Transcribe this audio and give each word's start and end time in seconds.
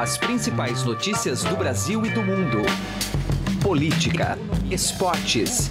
As 0.00 0.16
principais 0.16 0.82
notícias 0.82 1.44
do 1.44 1.54
Brasil 1.56 2.06
e 2.06 2.08
do 2.08 2.22
mundo. 2.22 2.62
Política, 3.60 4.38
esportes. 4.70 5.70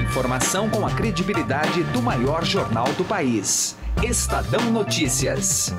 Informação 0.00 0.70
com 0.70 0.86
a 0.86 0.90
credibilidade 0.92 1.82
do 1.82 2.00
maior 2.00 2.44
jornal 2.44 2.86
do 2.92 3.04
país. 3.04 3.76
Estadão 4.00 4.70
Notícias. 4.70 5.74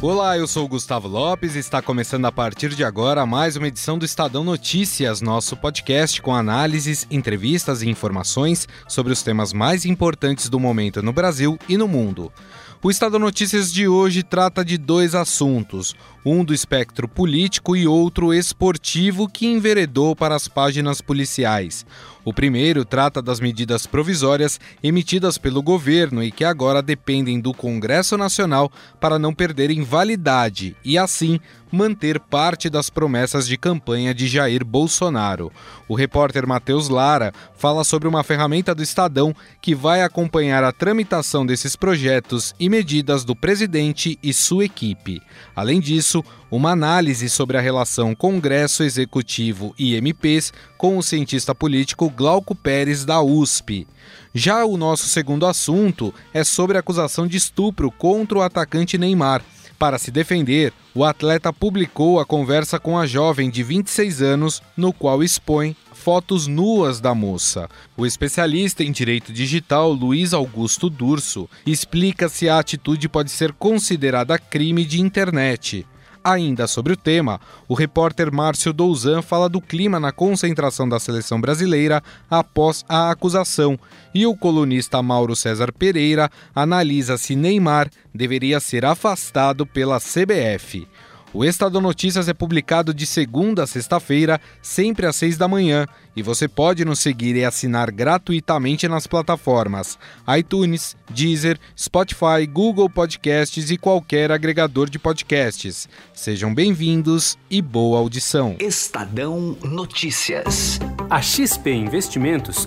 Olá, 0.00 0.38
eu 0.38 0.46
sou 0.46 0.64
o 0.64 0.68
Gustavo 0.68 1.06
Lopes 1.06 1.54
e 1.54 1.58
está 1.58 1.82
começando 1.82 2.24
a 2.24 2.32
partir 2.32 2.70
de 2.70 2.82
agora 2.82 3.26
mais 3.26 3.56
uma 3.56 3.68
edição 3.68 3.98
do 3.98 4.06
Estadão 4.06 4.42
Notícias, 4.42 5.20
nosso 5.20 5.54
podcast 5.54 6.22
com 6.22 6.34
análises, 6.34 7.06
entrevistas 7.10 7.82
e 7.82 7.90
informações 7.90 8.66
sobre 8.86 9.12
os 9.12 9.22
temas 9.22 9.52
mais 9.52 9.84
importantes 9.84 10.48
do 10.48 10.58
momento 10.58 11.02
no 11.02 11.12
Brasil 11.12 11.58
e 11.68 11.76
no 11.76 11.86
mundo. 11.86 12.32
O 12.80 12.92
Estado 12.92 13.18
Notícias 13.18 13.72
de 13.72 13.88
hoje 13.88 14.22
trata 14.22 14.64
de 14.64 14.78
dois 14.78 15.12
assuntos, 15.12 15.96
um 16.24 16.44
do 16.44 16.54
espectro 16.54 17.08
político 17.08 17.74
e 17.74 17.88
outro 17.88 18.32
esportivo 18.32 19.26
que 19.26 19.48
enveredou 19.48 20.14
para 20.14 20.36
as 20.36 20.46
páginas 20.46 21.00
policiais. 21.00 21.84
O 22.24 22.32
primeiro 22.32 22.84
trata 22.84 23.20
das 23.20 23.40
medidas 23.40 23.84
provisórias 23.84 24.60
emitidas 24.80 25.36
pelo 25.36 25.60
governo 25.60 26.22
e 26.22 26.30
que 26.30 26.44
agora 26.44 26.80
dependem 26.80 27.40
do 27.40 27.52
Congresso 27.52 28.16
Nacional 28.16 28.70
para 29.00 29.18
não 29.18 29.34
perderem 29.34 29.82
validade 29.82 30.76
e, 30.84 30.96
assim, 30.96 31.40
manter 31.70 32.18
parte 32.18 32.68
das 32.68 32.90
promessas 32.90 33.46
de 33.46 33.56
campanha 33.56 34.14
de 34.14 34.26
Jair 34.26 34.64
Bolsonaro. 34.64 35.52
O 35.88 35.94
repórter 35.94 36.46
Matheus 36.46 36.88
Lara 36.88 37.32
fala 37.56 37.84
sobre 37.84 38.08
uma 38.08 38.22
ferramenta 38.22 38.74
do 38.74 38.82
Estadão 38.82 39.34
que 39.60 39.74
vai 39.74 40.02
acompanhar 40.02 40.64
a 40.64 40.72
tramitação 40.72 41.44
desses 41.44 41.76
projetos 41.76 42.54
e 42.58 42.68
medidas 42.68 43.24
do 43.24 43.34
presidente 43.34 44.18
e 44.22 44.32
sua 44.32 44.64
equipe. 44.64 45.20
Além 45.54 45.80
disso, 45.80 46.24
uma 46.50 46.70
análise 46.70 47.28
sobre 47.28 47.56
a 47.56 47.60
relação 47.60 48.14
Congresso 48.14 48.82
Executivo 48.82 49.74
e 49.78 49.94
MPs 49.94 50.52
com 50.76 50.96
o 50.96 51.02
cientista 51.02 51.54
político 51.54 52.08
Glauco 52.10 52.54
Pérez 52.54 53.04
da 53.04 53.20
USP. 53.20 53.86
Já 54.34 54.64
o 54.64 54.76
nosso 54.76 55.06
segundo 55.08 55.46
assunto 55.46 56.14
é 56.32 56.44
sobre 56.44 56.76
a 56.76 56.80
acusação 56.80 57.26
de 57.26 57.36
estupro 57.36 57.90
contra 57.90 58.38
o 58.38 58.42
atacante 58.42 58.96
Neymar. 58.96 59.42
Para 59.78 59.96
se 59.96 60.10
defender, 60.10 60.72
o 60.92 61.04
atleta 61.04 61.52
publicou 61.52 62.18
a 62.18 62.26
conversa 62.26 62.80
com 62.80 62.98
a 62.98 63.06
jovem 63.06 63.48
de 63.48 63.62
26 63.62 64.20
anos, 64.20 64.60
no 64.76 64.92
qual 64.92 65.22
expõe 65.22 65.76
fotos 65.92 66.48
nuas 66.48 67.00
da 67.00 67.14
moça. 67.14 67.68
O 67.96 68.04
especialista 68.04 68.82
em 68.82 68.90
direito 68.90 69.32
digital 69.32 69.92
Luiz 69.92 70.34
Augusto 70.34 70.90
Durso 70.90 71.48
explica 71.64 72.28
se 72.28 72.48
a 72.48 72.58
atitude 72.58 73.08
pode 73.08 73.30
ser 73.30 73.52
considerada 73.52 74.36
crime 74.36 74.84
de 74.84 75.00
internet. 75.00 75.86
Ainda 76.22 76.66
sobre 76.66 76.92
o 76.92 76.96
tema, 76.96 77.40
o 77.68 77.74
repórter 77.74 78.32
Márcio 78.32 78.72
Douzan 78.72 79.22
fala 79.22 79.48
do 79.48 79.60
clima 79.60 79.98
na 79.98 80.12
concentração 80.12 80.88
da 80.88 80.98
seleção 80.98 81.40
brasileira 81.40 82.02
após 82.30 82.84
a 82.88 83.10
acusação, 83.10 83.78
e 84.14 84.26
o 84.26 84.36
colunista 84.36 85.02
Mauro 85.02 85.36
César 85.36 85.72
Pereira 85.72 86.30
analisa 86.54 87.16
se 87.16 87.36
Neymar 87.36 87.90
deveria 88.14 88.60
ser 88.60 88.84
afastado 88.84 89.64
pela 89.64 89.98
CBF. 89.98 90.86
O 91.32 91.44
Estado 91.44 91.78
Notícias 91.80 92.26
é 92.26 92.32
publicado 92.32 92.94
de 92.94 93.04
segunda 93.04 93.64
a 93.64 93.66
sexta-feira, 93.66 94.40
sempre 94.62 95.06
às 95.06 95.14
seis 95.14 95.36
da 95.36 95.46
manhã, 95.46 95.86
e 96.16 96.22
você 96.22 96.48
pode 96.48 96.84
nos 96.86 97.00
seguir 97.00 97.36
e 97.36 97.44
assinar 97.44 97.90
gratuitamente 97.90 98.88
nas 98.88 99.06
plataformas 99.06 99.98
iTunes, 100.38 100.96
Deezer, 101.10 101.58
Spotify, 101.78 102.46
Google 102.50 102.88
Podcasts 102.88 103.70
e 103.70 103.76
qualquer 103.76 104.32
agregador 104.32 104.88
de 104.88 104.98
podcasts. 104.98 105.86
Sejam 106.14 106.54
bem-vindos 106.54 107.36
e 107.50 107.60
boa 107.60 107.98
audição. 107.98 108.56
Estadão 108.58 109.56
Notícias. 109.62 110.78
A 111.10 111.20
XP 111.20 111.70
Investimentos 111.72 112.66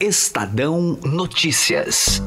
Estadão 0.00 0.98
Notícias. 1.04 2.20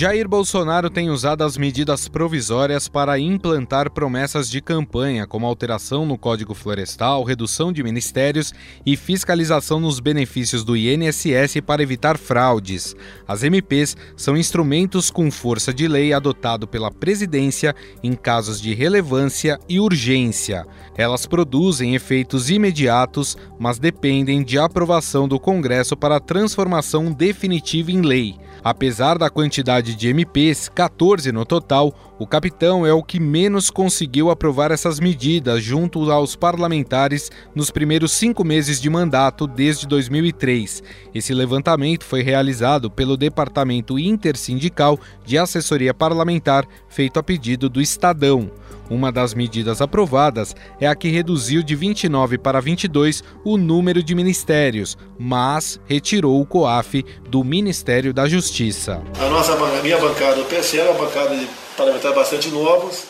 Jair 0.00 0.26
Bolsonaro 0.26 0.88
tem 0.88 1.10
usado 1.10 1.44
as 1.44 1.58
medidas 1.58 2.08
provisórias 2.08 2.88
para 2.88 3.18
implantar 3.18 3.90
promessas 3.90 4.48
de 4.48 4.58
campanha, 4.62 5.26
como 5.26 5.44
alteração 5.44 6.06
no 6.06 6.16
Código 6.16 6.54
Florestal, 6.54 7.22
redução 7.22 7.70
de 7.70 7.82
ministérios 7.82 8.50
e 8.86 8.96
fiscalização 8.96 9.78
nos 9.78 10.00
benefícios 10.00 10.64
do 10.64 10.74
INSS 10.74 11.60
para 11.66 11.82
evitar 11.82 12.16
fraudes. 12.16 12.96
As 13.28 13.42
MPs 13.42 13.94
são 14.16 14.38
instrumentos 14.38 15.10
com 15.10 15.30
força 15.30 15.70
de 15.70 15.86
lei 15.86 16.14
adotado 16.14 16.66
pela 16.66 16.90
presidência 16.90 17.76
em 18.02 18.14
casos 18.14 18.58
de 18.58 18.72
relevância 18.72 19.60
e 19.68 19.78
urgência. 19.78 20.66
Elas 20.96 21.26
produzem 21.26 21.94
efeitos 21.94 22.48
imediatos, 22.48 23.36
mas 23.58 23.78
dependem 23.78 24.42
de 24.42 24.58
aprovação 24.58 25.28
do 25.28 25.38
Congresso 25.38 25.94
para 25.94 26.18
transformação 26.18 27.12
definitiva 27.12 27.92
em 27.92 28.00
lei. 28.00 28.40
Apesar 28.62 29.16
da 29.16 29.30
quantidade 29.30 29.94
de 29.94 30.08
MPs, 30.08 30.68
14 30.68 31.32
no 31.32 31.46
total, 31.46 31.94
o 32.18 32.26
capitão 32.26 32.84
é 32.84 32.92
o 32.92 33.02
que 33.02 33.18
menos 33.18 33.70
conseguiu 33.70 34.30
aprovar 34.30 34.70
essas 34.70 35.00
medidas 35.00 35.62
junto 35.62 36.10
aos 36.10 36.36
parlamentares 36.36 37.30
nos 37.54 37.70
primeiros 37.70 38.12
cinco 38.12 38.44
meses 38.44 38.80
de 38.80 38.90
mandato 38.90 39.46
desde 39.46 39.86
2003. 39.86 40.82
Esse 41.14 41.32
levantamento 41.32 42.04
foi 42.04 42.22
realizado 42.22 42.90
pelo 42.90 43.16
Departamento 43.16 43.98
Intersindical 43.98 44.98
de 45.24 45.38
Assessoria 45.38 45.94
Parlamentar, 45.94 46.66
feito 46.88 47.18
a 47.18 47.22
pedido 47.22 47.68
do 47.68 47.80
Estadão. 47.80 48.50
Uma 48.90 49.12
das 49.12 49.32
medidas 49.32 49.80
aprovadas 49.80 50.54
é 50.80 50.88
a 50.88 50.96
que 50.96 51.08
reduziu 51.08 51.62
de 51.62 51.76
29 51.76 52.36
para 52.38 52.60
22 52.60 53.22
o 53.44 53.56
número 53.56 54.02
de 54.02 54.14
ministérios, 54.16 54.98
mas 55.16 55.80
retirou 55.86 56.40
o 56.40 56.46
COAF 56.46 57.04
do 57.28 57.44
Ministério 57.44 58.12
da 58.12 58.26
Justiça. 58.28 59.00
A 59.20 59.28
nossa 59.28 59.56
minha 59.80 59.96
bancada, 59.98 60.40
o 60.40 60.44
PSL, 60.44 60.88
é 60.88 60.90
uma 60.90 61.06
bancada 61.06 61.36
de 61.36 61.48
parlamentares 61.76 62.16
bastante 62.16 62.48
novos. 62.48 63.04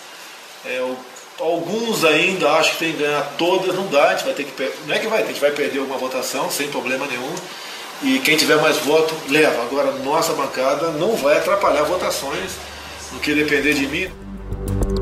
É, 0.67 0.87
alguns 1.41 2.05
ainda 2.05 2.51
acham 2.53 2.73
que 2.75 2.79
tem 2.79 2.93
que 2.93 2.99
ganhar 2.99 3.23
todas, 3.39 3.75
não 3.75 3.87
dá, 3.87 4.09
a 4.09 4.13
gente 4.13 4.25
vai 4.25 4.35
ter 4.35 4.45
que 4.45 4.73
não 4.87 4.95
é 4.95 4.99
que 4.99 5.07
vai, 5.07 5.23
a 5.23 5.27
gente 5.27 5.41
vai 5.41 5.51
perder 5.51 5.79
uma 5.79 5.97
votação 5.97 6.51
sem 6.51 6.69
problema 6.69 7.07
nenhum. 7.07 7.35
E 8.03 8.19
quem 8.21 8.37
tiver 8.37 8.57
mais 8.61 8.79
voto 8.79 9.15
leva. 9.29 9.63
Agora 9.63 9.93
nossa 9.93 10.33
bancada 10.35 10.91
não 10.93 11.17
vai 11.17 11.39
atrapalhar 11.39 11.83
votações 11.85 12.53
no 13.13 13.21
que 13.21 13.35
depender 13.35 13.75
de 13.75 13.87
mim. 13.87 15.00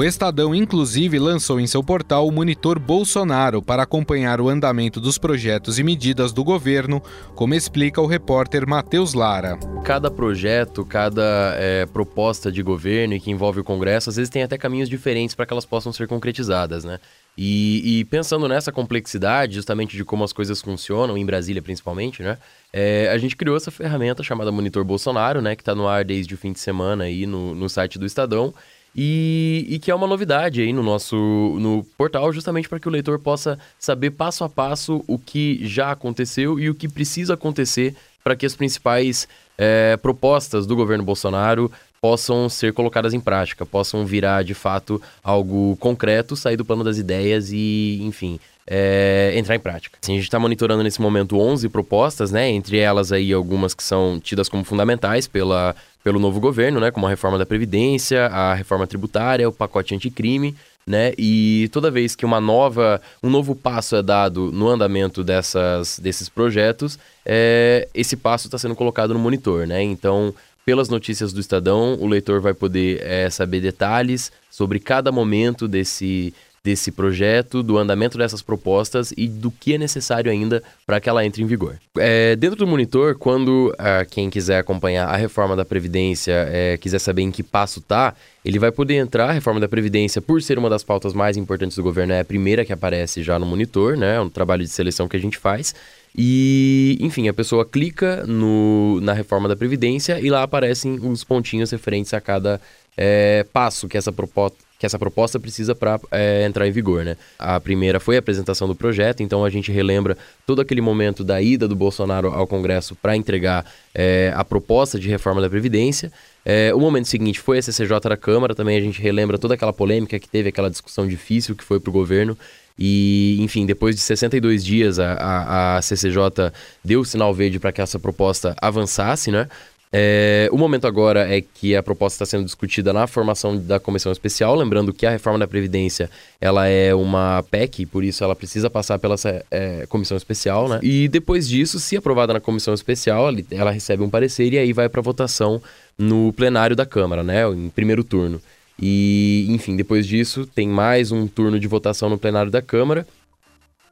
O 0.00 0.02
Estadão, 0.02 0.54
inclusive, 0.54 1.18
lançou 1.18 1.60
em 1.60 1.66
seu 1.66 1.84
portal 1.84 2.26
o 2.26 2.32
Monitor 2.32 2.78
Bolsonaro 2.78 3.60
para 3.60 3.82
acompanhar 3.82 4.40
o 4.40 4.48
andamento 4.48 4.98
dos 4.98 5.18
projetos 5.18 5.78
e 5.78 5.82
medidas 5.82 6.32
do 6.32 6.42
governo, 6.42 7.02
como 7.34 7.54
explica 7.54 8.00
o 8.00 8.06
repórter 8.06 8.66
Matheus 8.66 9.12
Lara. 9.12 9.58
Cada 9.84 10.10
projeto, 10.10 10.86
cada 10.86 11.54
é, 11.58 11.84
proposta 11.84 12.50
de 12.50 12.62
governo 12.62 13.12
e 13.12 13.20
que 13.20 13.30
envolve 13.30 13.60
o 13.60 13.64
Congresso, 13.64 14.08
às 14.08 14.16
vezes 14.16 14.30
tem 14.30 14.42
até 14.42 14.56
caminhos 14.56 14.88
diferentes 14.88 15.34
para 15.34 15.44
que 15.44 15.52
elas 15.52 15.66
possam 15.66 15.92
ser 15.92 16.08
concretizadas, 16.08 16.82
né? 16.82 16.98
E, 17.36 18.00
e, 18.00 18.04
pensando 18.06 18.48
nessa 18.48 18.72
complexidade, 18.72 19.54
justamente 19.54 19.98
de 19.98 20.04
como 20.04 20.24
as 20.24 20.32
coisas 20.32 20.62
funcionam, 20.62 21.16
em 21.18 21.26
Brasília 21.26 21.60
principalmente, 21.60 22.22
né? 22.22 22.38
É, 22.72 23.10
a 23.10 23.18
gente 23.18 23.36
criou 23.36 23.54
essa 23.54 23.70
ferramenta 23.70 24.22
chamada 24.22 24.50
Monitor 24.50 24.82
Bolsonaro, 24.82 25.42
né? 25.42 25.54
Que 25.54 25.60
está 25.60 25.74
no 25.74 25.86
ar 25.86 26.06
desde 26.06 26.34
o 26.34 26.38
fim 26.38 26.52
de 26.52 26.58
semana 26.58 27.04
aí 27.04 27.26
no, 27.26 27.54
no 27.54 27.68
site 27.68 27.98
do 27.98 28.06
Estadão. 28.06 28.54
E, 28.94 29.66
e, 29.68 29.78
que 29.78 29.90
é 29.90 29.94
uma 29.94 30.06
novidade 30.06 30.60
aí 30.60 30.72
no 30.72 30.82
nosso 30.82 31.16
no 31.60 31.86
portal, 31.96 32.32
justamente 32.32 32.68
para 32.68 32.80
que 32.80 32.88
o 32.88 32.90
leitor 32.90 33.20
possa 33.20 33.58
saber 33.78 34.10
passo 34.10 34.42
a 34.42 34.48
passo 34.48 35.04
o 35.06 35.16
que 35.16 35.60
já 35.62 35.92
aconteceu 35.92 36.58
e 36.58 36.68
o 36.68 36.74
que 36.74 36.88
precisa 36.88 37.34
acontecer 37.34 37.94
para 38.24 38.34
que 38.34 38.44
as 38.44 38.56
principais 38.56 39.28
é, 39.56 39.96
propostas 39.96 40.66
do 40.66 40.74
governo 40.74 41.04
Bolsonaro 41.04 41.70
possam 42.00 42.48
ser 42.48 42.72
colocadas 42.72 43.12
em 43.12 43.20
prática, 43.20 43.66
possam 43.66 44.06
virar 44.06 44.42
de 44.42 44.54
fato 44.54 45.00
algo 45.22 45.76
concreto, 45.76 46.34
sair 46.34 46.56
do 46.56 46.64
plano 46.64 46.82
das 46.82 46.96
ideias 46.96 47.50
e, 47.52 47.98
enfim, 48.02 48.40
é, 48.72 49.32
entrar 49.34 49.56
em 49.56 49.58
prática. 49.58 49.98
Assim, 50.00 50.12
a 50.12 50.14
gente 50.14 50.24
está 50.24 50.38
monitorando 50.38 50.84
nesse 50.84 51.02
momento 51.02 51.36
11 51.36 51.68
propostas, 51.68 52.30
né? 52.30 52.48
Entre 52.48 52.78
elas 52.78 53.10
aí 53.10 53.32
algumas 53.32 53.74
que 53.74 53.82
são 53.82 54.20
tidas 54.20 54.48
como 54.48 54.62
fundamentais 54.62 55.26
pela, 55.26 55.74
pelo 56.04 56.20
novo 56.20 56.38
governo, 56.38 56.78
né? 56.78 56.92
Como 56.92 57.04
a 57.04 57.10
reforma 57.10 57.36
da 57.36 57.44
Previdência, 57.44 58.26
a 58.26 58.54
reforma 58.54 58.86
tributária, 58.86 59.48
o 59.48 59.52
pacote 59.52 59.92
anticrime, 59.92 60.54
né? 60.86 61.12
E 61.18 61.68
toda 61.72 61.90
vez 61.90 62.14
que 62.14 62.24
uma 62.24 62.40
nova, 62.40 63.02
um 63.20 63.28
novo 63.28 63.56
passo 63.56 63.96
é 63.96 64.02
dado 64.02 64.52
no 64.52 64.68
andamento 64.68 65.24
dessas, 65.24 65.98
desses 65.98 66.28
projetos, 66.28 66.96
é, 67.26 67.88
esse 67.92 68.16
passo 68.16 68.46
está 68.46 68.56
sendo 68.56 68.76
colocado 68.76 69.12
no 69.12 69.18
monitor, 69.18 69.66
né? 69.66 69.82
Então, 69.82 70.32
pelas 70.64 70.88
notícias 70.88 71.32
do 71.32 71.40
Estadão, 71.40 71.96
o 71.98 72.06
leitor 72.06 72.40
vai 72.40 72.54
poder 72.54 73.02
é, 73.02 73.28
saber 73.30 73.60
detalhes 73.60 74.30
sobre 74.48 74.78
cada 74.78 75.10
momento 75.10 75.66
desse, 75.66 76.32
desse 76.62 76.92
projeto, 76.92 77.62
do 77.62 77.78
andamento 77.78 78.18
dessas 78.18 78.42
propostas 78.42 79.14
e 79.16 79.26
do 79.26 79.50
que 79.50 79.74
é 79.74 79.78
necessário 79.78 80.30
ainda 80.30 80.62
para 80.86 81.00
que 81.00 81.08
ela 81.08 81.24
entre 81.24 81.42
em 81.42 81.46
vigor. 81.46 81.76
É, 81.96 82.36
dentro 82.36 82.56
do 82.56 82.66
monitor, 82.66 83.16
quando 83.16 83.74
ah, 83.78 84.04
quem 84.04 84.28
quiser 84.28 84.58
acompanhar 84.58 85.08
a 85.08 85.16
reforma 85.16 85.56
da 85.56 85.64
Previdência 85.64 86.46
é, 86.50 86.76
quiser 86.76 86.98
saber 86.98 87.22
em 87.22 87.30
que 87.30 87.42
passo 87.42 87.78
está, 87.78 88.14
ele 88.44 88.58
vai 88.58 88.70
poder 88.70 88.96
entrar. 88.96 89.30
A 89.30 89.32
reforma 89.32 89.58
da 89.58 89.68
Previdência, 89.68 90.20
por 90.20 90.42
ser 90.42 90.58
uma 90.58 90.68
das 90.68 90.84
pautas 90.84 91.14
mais 91.14 91.38
importantes 91.38 91.76
do 91.76 91.82
governo, 91.82 92.12
é 92.12 92.20
a 92.20 92.24
primeira 92.24 92.64
que 92.64 92.72
aparece 92.72 93.22
já 93.22 93.38
no 93.38 93.46
monitor, 93.46 93.96
né? 93.96 94.16
É 94.16 94.20
um 94.20 94.28
trabalho 94.28 94.62
de 94.62 94.70
seleção 94.70 95.08
que 95.08 95.16
a 95.16 95.20
gente 95.20 95.38
faz. 95.38 95.74
E, 96.16 96.98
enfim, 97.00 97.28
a 97.28 97.32
pessoa 97.32 97.64
clica 97.64 98.26
no, 98.26 99.00
na 99.00 99.12
reforma 99.12 99.48
da 99.48 99.56
Previdência 99.56 100.20
e 100.20 100.28
lá 100.28 100.42
aparecem 100.42 100.98
os 101.00 101.24
pontinhos 101.24 101.70
referentes 101.70 102.12
a 102.12 102.20
cada 102.20 102.60
é, 102.96 103.46
passo 103.52 103.88
que 103.88 103.96
essa 103.96 104.12
proposta 104.12 104.69
que 104.80 104.86
essa 104.86 104.98
proposta 104.98 105.38
precisa 105.38 105.74
para 105.74 106.00
é, 106.10 106.46
entrar 106.46 106.66
em 106.66 106.72
vigor, 106.72 107.04
né? 107.04 107.14
A 107.38 107.60
primeira 107.60 108.00
foi 108.00 108.16
a 108.16 108.18
apresentação 108.18 108.66
do 108.66 108.74
projeto, 108.74 109.22
então 109.22 109.44
a 109.44 109.50
gente 109.50 109.70
relembra 109.70 110.16
todo 110.46 110.62
aquele 110.62 110.80
momento 110.80 111.22
da 111.22 111.40
ida 111.40 111.68
do 111.68 111.76
Bolsonaro 111.76 112.28
ao 112.28 112.46
Congresso 112.46 112.94
para 112.94 113.14
entregar 113.14 113.66
é, 113.94 114.32
a 114.34 114.42
proposta 114.42 114.98
de 114.98 115.06
reforma 115.06 115.42
da 115.42 115.50
Previdência. 115.50 116.10
É, 116.46 116.72
o 116.74 116.80
momento 116.80 117.08
seguinte 117.08 117.38
foi 117.38 117.58
a 117.58 117.62
CCJ 117.62 118.00
da 118.08 118.16
Câmara, 118.16 118.54
também 118.54 118.78
a 118.78 118.80
gente 118.80 119.02
relembra 119.02 119.36
toda 119.36 119.52
aquela 119.52 119.72
polêmica 119.72 120.18
que 120.18 120.26
teve, 120.26 120.48
aquela 120.48 120.70
discussão 120.70 121.06
difícil 121.06 121.54
que 121.54 121.62
foi 121.62 121.78
para 121.78 121.90
o 121.90 121.92
governo. 121.92 122.34
E, 122.82 123.36
enfim, 123.40 123.66
depois 123.66 123.94
de 123.94 124.00
62 124.00 124.64
dias, 124.64 124.98
a, 124.98 125.12
a, 125.12 125.76
a 125.76 125.82
CCJ 125.82 126.50
deu 126.82 127.00
o 127.00 127.04
sinal 127.04 127.34
verde 127.34 127.58
para 127.58 127.70
que 127.70 127.82
essa 127.82 127.98
proposta 127.98 128.56
avançasse, 128.58 129.30
né? 129.30 129.46
É, 129.92 130.48
o 130.52 130.56
momento 130.56 130.86
agora 130.86 131.28
é 131.28 131.40
que 131.40 131.74
a 131.74 131.82
proposta 131.82 132.22
está 132.22 132.36
sendo 132.36 132.44
discutida 132.44 132.92
na 132.92 133.08
formação 133.08 133.56
da 133.58 133.80
comissão 133.80 134.12
especial, 134.12 134.54
lembrando 134.54 134.92
que 134.92 135.04
a 135.04 135.10
reforma 135.10 135.40
da 135.40 135.48
Previdência 135.48 136.08
ela 136.40 136.68
é 136.68 136.94
uma 136.94 137.42
PEC, 137.50 137.86
por 137.86 138.04
isso 138.04 138.22
ela 138.22 138.36
precisa 138.36 138.70
passar 138.70 139.00
pela 139.00 139.16
é, 139.50 139.86
comissão 139.88 140.16
especial, 140.16 140.68
né? 140.68 140.78
E 140.80 141.08
depois 141.08 141.48
disso, 141.48 141.80
se 141.80 141.96
aprovada 141.96 142.32
na 142.32 142.40
comissão 142.40 142.72
especial, 142.72 143.26
ela 143.50 143.72
recebe 143.72 144.02
um 144.04 144.10
parecer 144.10 144.52
e 144.52 144.58
aí 144.58 144.72
vai 144.72 144.88
para 144.88 145.02
votação 145.02 145.60
no 145.98 146.32
plenário 146.34 146.76
da 146.76 146.86
Câmara, 146.86 147.24
né? 147.24 147.48
Em 147.48 147.68
primeiro 147.68 148.04
turno. 148.04 148.40
E, 148.80 149.46
enfim, 149.50 149.76
depois 149.76 150.06
disso, 150.06 150.46
tem 150.46 150.68
mais 150.68 151.10
um 151.10 151.26
turno 151.26 151.58
de 151.58 151.66
votação 151.66 152.08
no 152.08 152.16
plenário 152.16 152.50
da 152.50 152.62
Câmara 152.62 153.06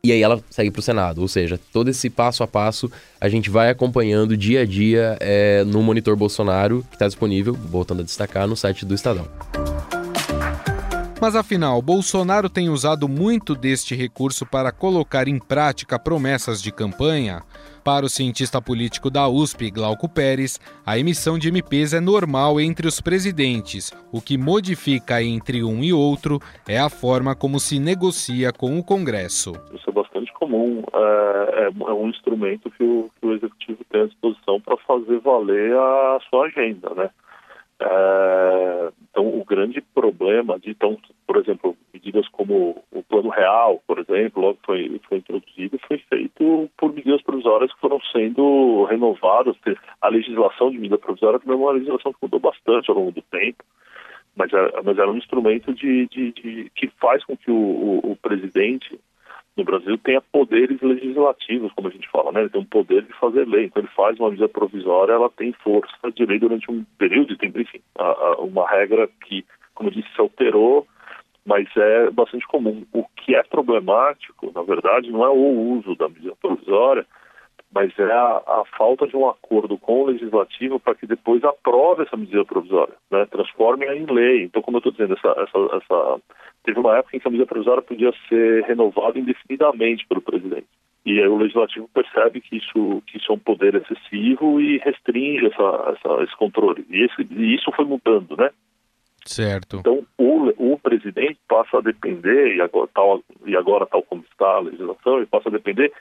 e 0.03 0.13
aí 0.13 0.23
ela 0.23 0.41
segue 0.51 0.71
para 0.71 0.81
o 0.81 0.83
Senado. 0.83 1.21
Ou 1.21 1.29
seja, 1.29 1.59
todo 1.73 1.89
esse 1.89 2.09
passo 2.09 2.43
a 2.43 2.47
passo 2.47 2.91
a 3.21 3.29
gente 3.29 3.51
vai 3.51 3.71
acompanhando 3.71 4.37
dia 4.37 4.63
a 4.63 4.65
dia 4.65 5.17
é, 5.21 5.65
no 5.65 5.83
Monitor 5.83 6.17
Bolsonaro, 6.17 6.85
que 6.91 6.97
está 6.97 7.07
disponível, 7.07 7.55
voltando 7.55 8.01
a 8.01 8.05
destacar, 8.05 8.47
no 8.47 8.57
site 8.57 8.85
do 8.85 8.95
Estadão. 8.95 9.29
Mas 11.21 11.35
afinal, 11.35 11.83
Bolsonaro 11.83 12.49
tem 12.49 12.69
usado 12.69 13.09
muito 13.09 13.57
deste 13.57 13.93
recurso 13.93 14.47
para 14.47 14.71
colocar 14.71 15.27
em 15.27 15.37
prática 15.37 15.99
promessas 15.99 16.63
de 16.63 16.71
campanha? 16.71 17.43
Para 17.85 18.07
o 18.07 18.09
cientista 18.09 18.63
político 18.63 19.11
da 19.11 19.27
USP, 19.29 19.69
Glauco 19.71 20.09
Pérez, 20.09 20.61
a 20.87 20.97
emissão 20.97 21.37
de 21.37 21.49
MPs 21.49 21.93
é 21.93 22.01
normal 22.01 22.61
entre 22.61 22.87
os 22.87 23.01
presidentes. 23.01 23.93
O 24.13 24.21
que 24.21 24.39
modifica 24.39 25.21
entre 25.21 25.65
um 25.65 25.83
e 25.83 25.93
outro 25.93 26.39
é 26.69 26.79
a 26.79 26.89
forma 26.89 27.35
como 27.35 27.59
se 27.59 27.81
negocia 27.81 28.53
com 28.53 28.79
o 28.79 28.85
Congresso. 28.85 29.55
Isso 29.75 29.91
é 29.91 29.93
bastante 29.93 30.33
comum. 30.35 30.85
É, 30.95 31.65
é, 31.65 31.93
um 31.93 32.09
instrumento 32.09 32.71
que 32.71 32.85
o, 32.85 33.11
que 33.21 33.27
o 33.27 33.33
executivo 33.35 33.81
tem 33.91 34.03
à 34.03 34.07
disposição 34.07 34.61
para 34.61 34.77
fazer 34.87 35.19
valer 35.19 35.73
a 35.75 36.19
sua 36.31 36.47
agenda, 36.47 36.95
né? 36.95 37.11
É, 37.81 38.93
então, 39.11 39.27
o 39.39 39.45
grande 39.45 39.81
problema 39.81 40.59
de, 40.59 40.71
então, 40.71 40.99
por 41.27 41.37
exemplo, 41.37 41.77
medidas 41.93 42.27
como 42.29 42.85
o 42.91 43.03
Plano 43.05 43.29
Real, 43.29 43.81
por 43.87 43.99
exemplo, 43.99 44.43
logo 44.43 44.59
foi, 44.65 45.01
foi 45.09 45.19
introduzido, 45.19 45.79
foi 45.87 45.99
feito 45.99 46.69
por 46.77 46.93
medidas 46.93 47.23
provisórias 47.23 47.73
que 47.73 47.81
foram 47.81 48.01
sendo 48.13 48.85
renovadas. 48.85 49.57
A 50.01 50.09
legislação 50.09 50.71
de 50.71 50.79
medida 50.79 50.99
provisória 50.99 51.39
também 51.39 51.55
é 51.55 51.61
uma 51.61 51.73
legislação 51.73 52.13
que 52.13 52.19
mudou 52.23 52.41
bastante 52.41 52.91
ao 52.91 52.97
longo 52.97 53.13
do 53.13 53.23
tempo, 53.23 53.65
mas 54.37 54.53
era, 54.53 54.83
mas 54.83 54.99
era 54.99 55.11
um 55.11 55.17
instrumento 55.17 55.73
de, 55.73 56.07
de, 56.09 56.33
de 56.33 56.71
que 56.75 56.89
faz 57.01 57.25
com 57.25 57.37
que 57.37 57.51
o, 57.51 57.55
o, 57.55 58.13
o 58.13 58.17
presidente 58.17 58.99
no 59.59 59.65
Brasil 59.65 59.99
tenha 59.99 60.21
poderes 60.21 60.81
legislativos, 60.81 61.73
como 61.73 61.89
a 61.89 61.91
gente 61.91 62.09
fala, 62.09 62.31
né? 62.31 62.41
Ele 62.41 62.49
tem 62.49 62.61
um 62.61 62.65
poder 62.65 63.03
de 63.03 63.13
fazer 63.15 63.47
lei. 63.47 63.65
Então 63.65 63.83
ele 63.83 63.91
faz 63.95 64.19
uma 64.19 64.31
medida 64.31 64.49
provisória, 64.49 65.13
ela 65.13 65.29
tem 65.29 65.53
força 65.53 65.93
de 66.15 66.25
lei 66.25 66.39
durante 66.39 66.71
um 66.71 66.85
período 66.97 67.29
de 67.29 67.37
tempo, 67.37 67.61
enfim, 67.61 67.81
a, 67.99 68.05
a, 68.05 68.37
uma 68.39 68.69
regra 68.69 69.09
que, 69.27 69.45
como 69.75 69.91
eu 69.91 69.95
disse, 69.95 70.09
se 70.15 70.21
alterou, 70.21 70.87
mas 71.45 71.67
é 71.77 72.11
bastante 72.11 72.47
comum. 72.47 72.85
O 72.93 73.05
que 73.17 73.35
é 73.35 73.43
problemático, 73.43 74.53
na 74.55 74.63
verdade, 74.63 75.11
não 75.11 75.25
é 75.25 75.29
o 75.29 75.79
uso 75.79 75.97
da 75.97 76.09
medida 76.09 76.37
provisória, 76.41 77.05
mas 77.73 77.97
é 77.99 78.11
a, 78.11 78.43
a 78.47 78.65
falta 78.77 79.07
de 79.07 79.17
um 79.17 79.29
acordo 79.29 79.77
com 79.77 80.03
o 80.03 80.07
legislativo 80.07 80.81
para 80.81 80.95
que 80.95 81.07
depois 81.07 81.45
aprove 81.45 82.03
essa 82.03 82.17
medida 82.17 82.45
provisória, 82.45 82.95
né? 83.11 83.27
transforme-a 83.27 83.95
em 83.95 84.07
lei. 84.07 84.45
Então, 84.45 84.63
como 84.63 84.77
eu 84.77 84.79
estou 84.79 84.93
dizendo, 84.93 85.15
essa, 85.15 85.29
essa, 85.29 85.77
essa 85.77 86.21
teve 86.65 86.81
uma 86.81 86.97
época 86.97 87.17
em 87.17 87.21
que 87.21 87.29
a 87.29 87.31
medida 87.31 87.47
provisória 87.47 87.83
podia 87.83 88.13
ser 88.29 88.65
renovada 88.65 89.19
indefinidamente 89.19 90.07
pelo 90.07 90.23
presidente. 90.23 90.67
E 91.05 91.21
aí 91.21 91.29
o 91.29 91.39
legislativo 91.39 91.89
percebe 91.93 92.41
que 92.41 92.57
isso, 92.57 93.03
que 93.07 93.19
isso 93.19 93.33
é 93.33 93.35
um 93.35 93.39
poder 93.39 93.75
excessivo 93.75 94.61
e 94.61 94.79
restringe 94.79 95.47
essa, 95.47 95.97
essa, 95.97 96.23
esse 96.23 96.37
controle. 96.37 96.85
E, 96.91 97.05
esse, 97.05 97.27
e 97.31 97.55
isso 97.55 97.71
foi 97.73 97.85
mudando, 97.85 98.37
né? 98.37 98.51
Certo. 99.25 99.79
Então, 99.79 100.07
o, 100.17 100.73
o 100.73 100.79
presidente 100.79 101.39
passa 101.47 101.79
a 101.79 101.83
depender, 101.83 102.57
e 102.57 102.61
agora, 102.61 102.89
tal, 102.95 103.23
e 103.47 103.57
agora 103.57 103.87
tal 103.87 104.03
como 104.03 104.25
está 104.31 104.57
a 104.57 104.61
legislação, 104.61 105.19
ele 105.19 105.27
passa 105.27 105.49
a 105.49 105.53
depender 105.53 105.93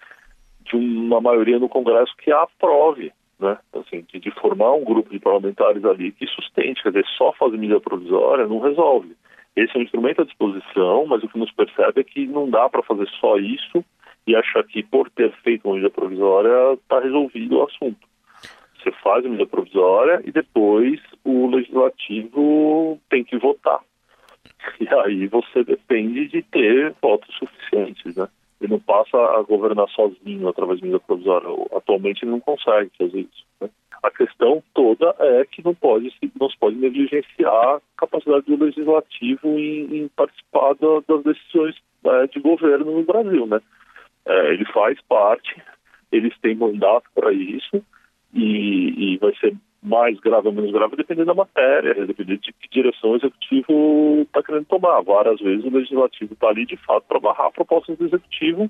de 0.67 0.75
uma 0.75 1.21
maioria 1.21 1.59
no 1.59 1.69
Congresso 1.69 2.15
que 2.17 2.31
a 2.31 2.43
aprove, 2.43 3.11
né? 3.39 3.57
Assim, 3.73 4.05
de, 4.11 4.19
de 4.19 4.31
formar 4.31 4.73
um 4.73 4.83
grupo 4.83 5.09
de 5.09 5.19
parlamentares 5.19 5.83
ali 5.85 6.11
que 6.11 6.27
sustente, 6.27 6.81
quer 6.81 6.89
dizer, 6.89 7.05
só 7.17 7.31
fazer 7.33 7.57
medida 7.57 7.79
provisória 7.79 8.47
não 8.47 8.59
resolve. 8.59 9.15
Esse 9.55 9.75
é 9.75 9.79
um 9.79 9.83
instrumento 9.83 10.21
à 10.21 10.25
disposição, 10.25 11.05
mas 11.07 11.23
o 11.23 11.27
que 11.27 11.37
nos 11.37 11.51
percebe 11.51 12.01
é 12.01 12.03
que 12.03 12.27
não 12.27 12.49
dá 12.49 12.69
para 12.69 12.83
fazer 12.83 13.07
só 13.19 13.37
isso 13.37 13.83
e 14.25 14.35
achar 14.35 14.63
que 14.63 14.83
por 14.83 15.09
ter 15.09 15.31
feito 15.41 15.65
uma 15.65 15.75
medida 15.75 15.89
provisória 15.89 16.73
está 16.73 16.99
resolvido 16.99 17.57
o 17.57 17.63
assunto. 17.63 18.07
Você 18.77 18.91
faz 19.03 19.25
a 19.25 19.29
medida 19.29 19.47
provisória 19.47 20.21
e 20.25 20.31
depois 20.31 20.99
o 21.23 21.47
legislativo 21.47 22.99
tem 23.09 23.23
que 23.23 23.37
votar. 23.37 23.79
E 24.81 24.87
aí 24.87 25.27
você 25.27 25.63
depende 25.63 26.27
de 26.27 26.41
ter 26.41 26.93
votos 27.01 27.33
suficientes, 27.37 28.15
né? 28.15 28.27
Ele 28.59 28.73
não 28.73 28.79
passa 28.79 29.17
a 29.17 29.41
governar 29.43 29.87
sozinho 29.89 30.47
através 30.47 30.79
de 30.79 30.85
medida 30.85 30.99
provisória. 30.99 31.47
Atualmente 31.75 32.23
ele 32.23 32.31
não 32.31 32.39
consegue 32.39 32.91
fazer 32.97 33.19
isso. 33.19 33.45
Né? 33.61 33.69
A 34.03 34.11
questão 34.11 34.63
toda 34.73 35.15
é 35.19 35.45
que 35.45 35.63
não 35.63 35.73
pode 35.73 36.11
não 36.39 36.49
se 36.49 36.57
pode 36.57 36.75
negligenciar 36.75 37.53
a 37.53 37.81
capacidade 37.97 38.45
do 38.45 38.63
legislativo 38.63 39.47
em, 39.59 39.97
em 39.97 40.07
participar 40.09 40.75
da, 40.75 41.01
das 41.07 41.23
decisões 41.23 41.75
é, 42.05 42.27
de 42.27 42.39
governo 42.39 42.91
no 42.91 43.03
Brasil, 43.03 43.47
né? 43.47 43.59
É, 44.25 44.53
ele 44.53 44.65
faz 44.65 44.99
parte, 45.07 45.61
eles 46.11 46.37
têm 46.39 46.55
mandato 46.55 47.09
para 47.15 47.31
isso 47.31 47.83
e, 48.33 49.13
e, 49.13 49.17
vai 49.17 49.33
ser 49.37 49.55
mais 49.81 50.19
grave 50.19 50.47
ou 50.47 50.53
menos 50.53 50.71
grave 50.71 50.95
dependendo 50.95 51.27
da 51.27 51.33
matéria, 51.33 52.05
dependendo 52.05 52.41
de 52.41 52.53
que 52.53 52.69
direção 52.69 53.11
o 53.11 53.15
executivo 53.15 54.21
está 54.21 54.43
querendo 54.43 54.65
tomar. 54.65 55.01
Várias 55.01 55.39
vezes 55.39 55.65
o 55.65 55.69
legislativo 55.69 56.33
está 56.33 56.47
ali 56.49 56.65
de 56.65 56.77
fato 56.77 57.05
para 57.07 57.19
barrar 57.19 57.51
propostas 57.51 57.97
do 57.97 58.05
executivo 58.05 58.69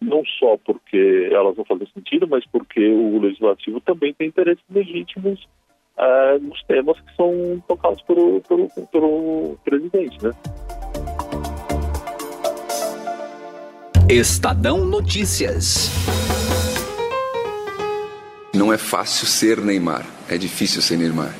não 0.00 0.22
só 0.38 0.56
porque 0.64 1.28
elas 1.32 1.56
não 1.56 1.64
fazem 1.64 1.86
sentido, 1.92 2.26
mas 2.28 2.46
porque 2.46 2.80
o 2.88 3.18
legislativo 3.18 3.80
também 3.80 4.14
tem 4.14 4.28
interesses 4.28 4.62
legítimos 4.70 5.46
é, 5.96 6.38
nos 6.38 6.62
temas 6.64 6.98
que 7.00 7.16
são 7.16 7.62
tocados 7.66 8.00
pelo, 8.02 8.40
pelo, 8.42 8.68
pelo 8.92 9.56
presidente, 9.64 10.22
né? 10.22 10.30
Estadão 14.08 14.86
Notícias. 14.86 15.90
Não 18.54 18.72
é 18.72 18.78
fácil 18.78 19.26
ser 19.26 19.60
Neymar, 19.60 20.06
é 20.26 20.38
difícil 20.38 20.80
ser 20.80 20.96
Neymar. 20.96 21.34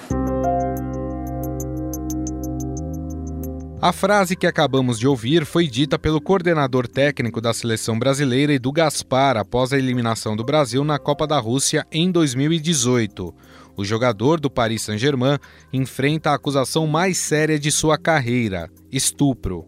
A 3.81 3.93
frase 3.93 4.37
que 4.37 4.47
acabamos 4.47 4.99
de 4.99 5.07
ouvir 5.07 5.47
foi 5.47 5.67
dita 5.67 5.99
pelo 5.99 6.21
coordenador 6.21 6.87
técnico 6.87 7.41
da 7.41 7.55
seleção 7.55 7.99
brasileira 7.99 8.53
Edu 8.53 8.71
Gaspar 8.71 9.39
após 9.39 9.73
a 9.73 9.79
eliminação 9.79 10.37
do 10.37 10.45
Brasil 10.45 10.85
na 10.85 10.99
Copa 10.99 11.27
da 11.27 11.39
Rússia 11.39 11.87
em 11.91 12.11
2018. 12.11 13.35
O 13.75 13.85
jogador 13.85 14.39
do 14.39 14.51
Paris 14.51 14.83
Saint-Germain 14.83 15.39
enfrenta 15.73 16.31
a 16.31 16.35
acusação 16.35 16.87
mais 16.87 17.17
séria 17.17 17.59
de 17.59 17.71
sua 17.71 17.97
carreira: 17.97 18.69
estupro. 18.93 19.67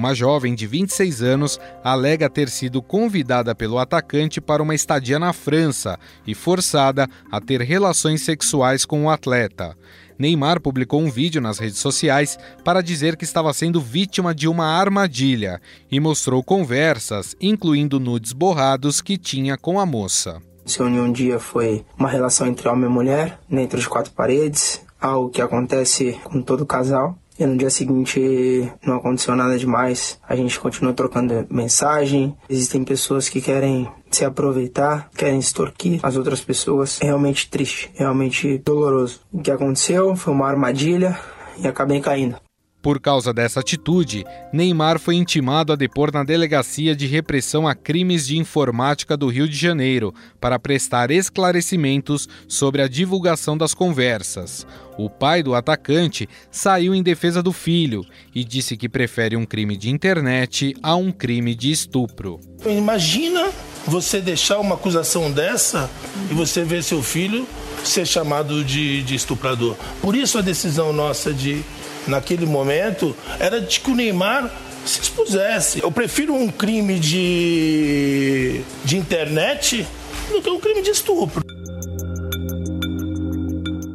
Uma 0.00 0.14
jovem 0.14 0.54
de 0.54 0.66
26 0.66 1.20
anos 1.20 1.60
alega 1.84 2.30
ter 2.30 2.48
sido 2.48 2.80
convidada 2.80 3.54
pelo 3.54 3.78
atacante 3.78 4.40
para 4.40 4.62
uma 4.62 4.74
estadia 4.74 5.18
na 5.18 5.34
França 5.34 5.98
e 6.26 6.34
forçada 6.34 7.06
a 7.30 7.38
ter 7.38 7.60
relações 7.60 8.22
sexuais 8.22 8.86
com 8.86 9.04
o 9.04 9.10
atleta. 9.10 9.76
Neymar 10.18 10.58
publicou 10.58 11.02
um 11.02 11.10
vídeo 11.10 11.38
nas 11.38 11.58
redes 11.58 11.80
sociais 11.80 12.38
para 12.64 12.80
dizer 12.80 13.14
que 13.14 13.24
estava 13.24 13.52
sendo 13.52 13.78
vítima 13.78 14.34
de 14.34 14.48
uma 14.48 14.64
armadilha 14.64 15.60
e 15.90 16.00
mostrou 16.00 16.42
conversas, 16.42 17.36
incluindo 17.38 18.00
nudes 18.00 18.32
borrados 18.32 19.02
que 19.02 19.18
tinha 19.18 19.58
com 19.58 19.78
a 19.78 19.84
moça. 19.84 20.40
Se 20.64 20.82
um 20.82 21.12
dia 21.12 21.38
foi 21.38 21.84
uma 21.98 22.08
relação 22.08 22.46
entre 22.46 22.66
homem 22.70 22.88
e 22.88 22.92
mulher, 22.92 23.38
dentro 23.50 23.78
de 23.78 23.86
quatro 23.86 24.12
paredes, 24.12 24.80
algo 24.98 25.28
que 25.28 25.42
acontece 25.42 26.18
com 26.24 26.40
todo 26.40 26.64
casal. 26.64 27.18
E 27.40 27.46
no 27.46 27.56
dia 27.56 27.70
seguinte 27.70 28.70
não 28.84 28.96
aconteceu 28.96 29.34
nada 29.34 29.58
demais. 29.58 30.20
A 30.28 30.36
gente 30.36 30.60
continua 30.60 30.92
trocando 30.92 31.46
mensagem. 31.48 32.36
Existem 32.50 32.84
pessoas 32.84 33.30
que 33.30 33.40
querem 33.40 33.88
se 34.10 34.26
aproveitar, 34.26 35.08
querem 35.16 35.38
extorquir 35.38 36.00
as 36.02 36.16
outras 36.16 36.42
pessoas. 36.42 37.00
É 37.00 37.06
realmente 37.06 37.48
triste, 37.48 37.90
realmente 37.94 38.58
doloroso. 38.58 39.20
O 39.32 39.40
que 39.40 39.50
aconteceu 39.50 40.14
foi 40.14 40.34
uma 40.34 40.46
armadilha 40.46 41.18
e 41.58 41.66
acabei 41.66 41.98
caindo. 42.00 42.36
Por 42.82 42.98
causa 42.98 43.32
dessa 43.32 43.60
atitude, 43.60 44.24
Neymar 44.52 44.98
foi 44.98 45.14
intimado 45.16 45.72
a 45.72 45.76
depor 45.76 46.10
na 46.12 46.24
Delegacia 46.24 46.96
de 46.96 47.06
Repressão 47.06 47.68
a 47.68 47.74
Crimes 47.74 48.26
de 48.26 48.38
Informática 48.38 49.18
do 49.18 49.28
Rio 49.28 49.46
de 49.46 49.56
Janeiro 49.56 50.14
para 50.40 50.58
prestar 50.58 51.10
esclarecimentos 51.10 52.26
sobre 52.48 52.80
a 52.80 52.88
divulgação 52.88 53.56
das 53.56 53.74
conversas. 53.74 54.66
O 54.96 55.10
pai 55.10 55.42
do 55.42 55.54
atacante 55.54 56.26
saiu 56.50 56.94
em 56.94 57.02
defesa 57.02 57.42
do 57.42 57.52
filho 57.52 58.04
e 58.34 58.44
disse 58.44 58.76
que 58.76 58.88
prefere 58.88 59.36
um 59.36 59.44
crime 59.44 59.76
de 59.76 59.90
internet 59.90 60.74
a 60.82 60.96
um 60.96 61.12
crime 61.12 61.54
de 61.54 61.70
estupro. 61.70 62.40
Imagina 62.64 63.50
você 63.86 64.20
deixar 64.20 64.58
uma 64.58 64.74
acusação 64.74 65.30
dessa 65.30 65.90
e 66.30 66.34
você 66.34 66.64
ver 66.64 66.82
seu 66.82 67.02
filho 67.02 67.46
ser 67.84 68.06
chamado 68.06 68.64
de, 68.64 69.02
de 69.02 69.14
estuprador. 69.14 69.76
Por 70.00 70.14
isso 70.14 70.38
a 70.38 70.42
decisão 70.42 70.92
nossa 70.92 71.32
de 71.32 71.62
naquele 72.06 72.46
momento 72.46 73.16
era 73.38 73.60
de 73.60 73.80
que 73.80 73.90
o 73.90 73.94
Neymar 73.94 74.50
se 74.84 75.00
expusesse. 75.00 75.82
Eu 75.82 75.92
prefiro 75.92 76.34
um 76.34 76.48
crime 76.48 76.98
de, 76.98 78.62
de 78.84 78.96
internet 78.96 79.86
do 80.30 80.40
que 80.40 80.50
um 80.50 80.60
crime 80.60 80.82
de 80.82 80.90
estupro. 80.90 81.44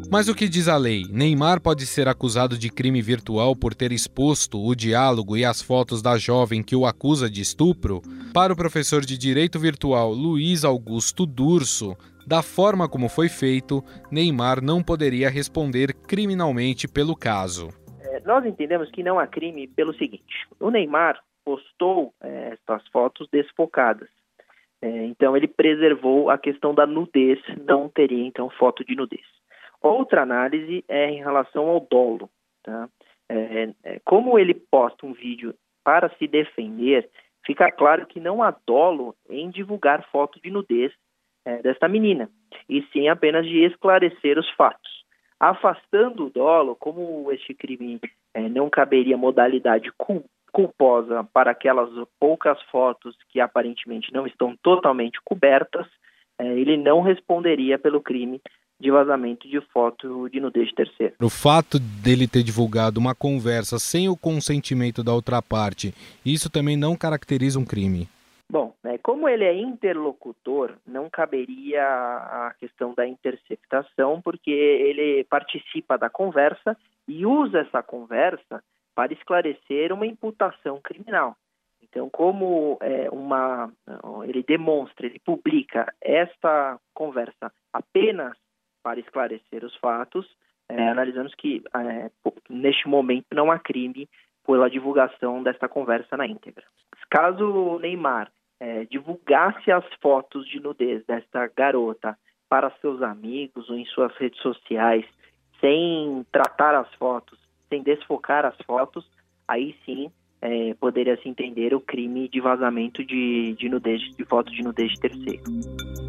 Mas 0.10 0.30
o 0.30 0.36
que 0.36 0.48
diz 0.48 0.70
a 0.70 0.78
lei? 0.78 1.06
Neymar 1.10 1.60
pode 1.60 1.86
ser 1.86 2.08
acusado 2.08 2.58
de 2.58 2.70
crime 2.70 3.02
virtual 3.02 3.54
por 3.54 3.74
ter 3.74 3.92
exposto 3.92 4.64
o 4.64 4.74
diálogo 4.74 5.36
e 5.36 5.44
as 5.44 5.62
fotos 5.62 6.02
da 6.02 6.18
jovem 6.18 6.64
que 6.64 6.76
o 6.76 6.86
acusa 6.86 7.30
de 7.30 7.42
estupro? 7.42 8.02
Para 8.32 8.54
o 8.54 8.56
professor 8.56 9.04
de 9.04 9.18
Direito 9.18 9.60
Virtual 9.60 10.14
Luiz 10.14 10.64
Augusto 10.64 11.26
Durso, 11.26 11.98
da 12.26 12.42
forma 12.42 12.88
como 12.88 13.10
foi 13.10 13.28
feito, 13.28 13.84
Neymar 14.10 14.64
não 14.64 14.82
poderia 14.82 15.30
responder 15.30 15.94
criminalmente 15.94 16.88
pelo 16.88 17.16
caso 17.16 17.70
nós 18.24 18.46
entendemos 18.46 18.90
que 18.92 19.04
não 19.04 19.20
há 19.20 19.28
crime 19.28 19.68
pelo 19.68 19.94
seguinte: 19.94 20.48
o 20.60 20.70
Neymar 20.70 21.22
postou 21.44 22.14
é, 22.22 22.54
essas 22.54 22.88
fotos 22.88 23.28
desfocadas. 23.30 24.10
É, 24.82 25.06
então 25.06 25.36
ele 25.36 25.48
preservou 25.48 26.30
a 26.30 26.38
questão 26.38 26.74
da 26.74 26.86
nudez, 26.86 27.40
não 27.66 27.90
teria 27.90 28.26
então 28.26 28.50
foto 28.50 28.84
de 28.84 28.96
nudez. 28.96 29.26
Outra 29.82 30.24
análise 30.24 30.84
é 30.88 31.10
em 31.10 31.18
relação 31.18 31.68
ao 31.68 31.80
dolo. 31.80 32.30
Tá? 32.64 32.90
É, 33.30 33.70
é 33.84 34.00
como 34.04 34.38
ele 34.38 34.54
posta 34.54 35.06
um 35.06 35.14
vídeo 35.14 35.54
para 35.84 36.10
se 36.18 36.28
defender, 36.28 37.10
fica 37.46 37.72
claro 37.72 38.06
que 38.08 38.20
não 38.20 38.42
há 38.42 38.56
dolo 38.66 39.16
em 39.30 39.50
divulgar 39.50 40.04
foto 40.12 40.42
de 40.42 40.50
nudez 40.50 40.92
é, 41.46 41.62
desta 41.62 41.88
menina, 41.88 42.30
e 42.68 42.82
sim 42.92 43.08
apenas 43.08 43.46
de 43.46 43.64
esclarecer 43.66 44.40
os 44.40 44.50
fatos 44.52 45.05
afastando 45.40 46.26
o 46.26 46.30
dolo, 46.30 46.76
como 46.76 47.32
este 47.32 47.54
crime 47.54 48.00
é, 48.34 48.48
não 48.50 48.70
caberia 48.70 49.18
modalidade 49.18 49.92
culposa 50.52 51.24
para 51.34 51.52
aquelas 51.52 51.90
poucas 52.20 52.62
fotos 52.72 53.16
que 53.30 53.40
aparentemente 53.40 54.14
não 54.14 54.26
estão 54.26 54.56
totalmente 54.64 55.20
cobertas, 55.24 55.86
é, 56.40 56.46
ele 56.46 56.78
não 56.78 57.02
responderia 57.02 57.78
pelo 57.78 58.02
crime 58.02 58.42
de 58.80 58.92
vazamento 58.92 59.48
de 59.48 59.62
foto 59.72 60.30
de 60.30 60.40
nudez 60.40 60.68
de 60.68 60.76
terceiro. 60.76 61.14
O 61.22 61.30
fato 61.30 61.80
dele 61.80 62.28
ter 62.28 62.44
divulgado 62.44 63.00
uma 63.00 63.16
conversa 63.16 63.80
sem 63.80 64.10
o 64.10 64.18
consentimento 64.18 65.04
da 65.04 65.14
outra 65.14 65.42
parte, 65.42 65.94
isso 66.26 66.50
também 66.50 66.76
não 66.76 66.96
caracteriza 66.96 67.60
um 67.60 67.66
crime? 67.66 68.10
Bom, 68.50 68.76
né, 68.84 68.98
como 69.00 69.28
ele 69.28 69.44
é 69.44 69.54
interlocutor, 69.54 70.78
não 70.86 71.10
caberia 71.10 71.84
a 71.84 72.54
questão 72.60 72.94
da 72.94 73.08
interceptação, 73.08 74.22
porque 74.22 74.52
ele 74.52 75.24
participa 75.24 75.98
da 75.98 76.10
conversa 76.10 76.78
e 77.08 77.26
usa 77.26 77.60
essa 77.60 77.82
conversa 77.82 78.64
para 78.94 79.14
esclarecer 79.14 79.92
uma 79.92 80.06
imputação 80.06 80.80
criminal. 80.82 81.36
Então, 81.82 82.10
como 82.10 82.78
é, 82.82 83.10
uma, 83.10 83.72
ele 84.28 84.44
demonstra, 84.44 85.06
ele 85.06 85.20
publica 85.20 85.94
esta 86.02 86.80
conversa 86.94 87.52
apenas 87.74 88.38
para 88.84 89.00
esclarecer 89.00 89.64
os 89.64 89.76
fatos, 89.78 90.28
é, 90.70 90.90
analisamos 90.90 91.34
que 91.36 91.64
é, 91.74 92.12
neste 92.50 92.88
momento 92.88 93.28
não 93.34 93.52
há 93.52 93.60
crime 93.60 94.10
pela 94.46 94.70
divulgação 94.70 95.42
desta 95.44 95.68
conversa 95.68 96.16
na 96.16 96.28
íntegra. 96.28 96.64
Caso 97.10 97.80
Neymar 97.80 98.32
é, 98.60 98.86
divulgasse 98.86 99.72
as 99.72 99.86
fotos 100.02 100.48
de 100.48 100.60
nudez 100.60 101.06
desta 101.06 101.50
garota 101.56 102.18
para 102.50 102.72
seus 102.82 103.02
amigos 103.02 103.70
ou 103.70 103.78
em 103.78 103.86
suas 103.86 104.16
redes 104.18 104.42
sociais, 104.42 105.06
sem 105.60 106.26
tratar 106.32 106.76
as 106.76 106.94
fotos, 106.96 107.40
sem 107.70 107.82
desfocar 107.82 108.46
as 108.46 108.56
fotos, 108.66 109.10
aí 109.48 109.76
sim 109.86 110.12
é, 110.42 110.74
poderia 110.76 111.18
se 111.18 111.28
entender 111.28 111.74
o 111.74 111.82
crime 111.82 112.30
de 112.30 112.40
vazamento 112.40 113.04
de, 113.04 113.54
de 113.54 113.70
nudez, 113.70 114.02
de 114.16 114.26
fotos 114.26 114.54
de 114.54 114.64
nudez 114.64 114.92
de 114.92 115.00
terceiro. 115.00 116.05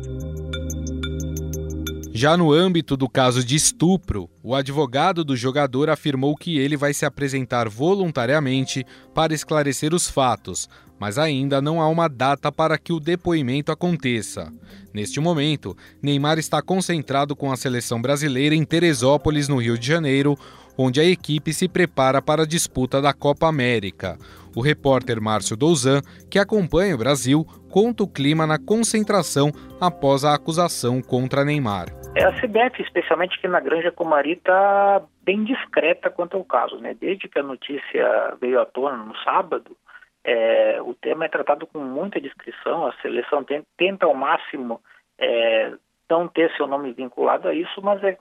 Já 2.17 2.35
no 2.35 2.51
âmbito 2.51 2.97
do 2.97 3.11
caso 3.11 3.45
de 3.45 3.57
estupro, 3.57 4.31
o 4.43 4.55
advogado 4.55 5.23
do 5.23 5.37
jogador 5.37 5.91
afirmou 5.91 6.35
que 6.35 6.57
ele 6.57 6.75
vai 6.75 6.95
se 6.95 7.05
apresentar 7.05 7.69
voluntariamente 7.69 8.87
para 9.15 9.35
esclarecer 9.35 9.93
os 9.93 10.09
fatos, 10.09 10.67
mas 10.99 11.19
ainda 11.19 11.61
não 11.61 11.79
há 11.79 11.87
uma 11.87 12.09
data 12.09 12.51
para 12.51 12.79
que 12.79 12.91
o 12.91 12.99
depoimento 12.99 13.71
aconteça. 13.71 14.51
Neste 14.95 15.21
momento, 15.21 15.77
Neymar 16.01 16.39
está 16.39 16.63
concentrado 16.63 17.37
com 17.37 17.53
a 17.53 17.57
seleção 17.57 18.01
brasileira 18.01 18.55
em 18.55 18.65
Teresópolis, 18.65 19.47
no 19.47 19.59
Rio 19.59 19.77
de 19.77 19.87
Janeiro, 19.87 20.39
onde 20.79 20.99
a 20.99 21.05
equipe 21.05 21.53
se 21.53 21.69
prepara 21.69 22.23
para 22.23 22.45
a 22.45 22.47
disputa 22.47 23.03
da 23.03 23.13
Copa 23.13 23.47
América. 23.47 24.17
O 24.55 24.63
repórter 24.63 25.21
Márcio 25.21 25.55
Douzan, 25.55 26.01
que 26.31 26.39
acompanha 26.39 26.95
o 26.95 26.99
Brasil, 26.99 27.47
conta 27.69 28.05
o 28.05 28.09
clima 28.09 28.47
na 28.47 28.59
concentração 28.59 29.53
após 29.79 30.25
a 30.25 30.33
acusação 30.33 31.03
contra 31.03 31.45
Neymar. 31.45 32.06
É, 32.17 32.25
a 32.25 32.33
CBF, 32.33 32.81
especialmente 32.81 33.37
aqui 33.37 33.47
na 33.47 33.61
Granja 33.61 33.93
Comari, 33.93 34.33
está 34.33 35.03
bem 35.23 35.45
discreta 35.45 36.09
quanto 36.09 36.35
ao 36.35 36.45
caso. 36.47 36.79
Né? 36.79 36.95
Desde 36.95 37.29
que 37.29 37.39
a 37.39 37.43
notícia 37.43 38.35
veio 38.41 38.59
à 38.59 38.65
tona 38.65 38.97
no 38.97 39.15
sábado, 39.19 39.77
é, 40.25 40.81
o 40.81 40.95
tema 40.95 41.27
é 41.27 41.29
tratado 41.29 41.67
com 41.67 41.79
muita 41.79 42.19
discrição, 42.19 42.87
a 42.87 42.95
seleção 43.03 43.45
tenta 43.77 44.07
ao 44.07 44.15
máximo 44.15 44.81
é, 45.19 45.75
não 46.09 46.27
ter 46.27 46.51
seu 46.57 46.67
nome 46.67 46.91
vinculado 46.95 47.49
a 47.49 47.55
isso, 47.55 47.83
mas 47.83 48.03
é, 48.03 48.17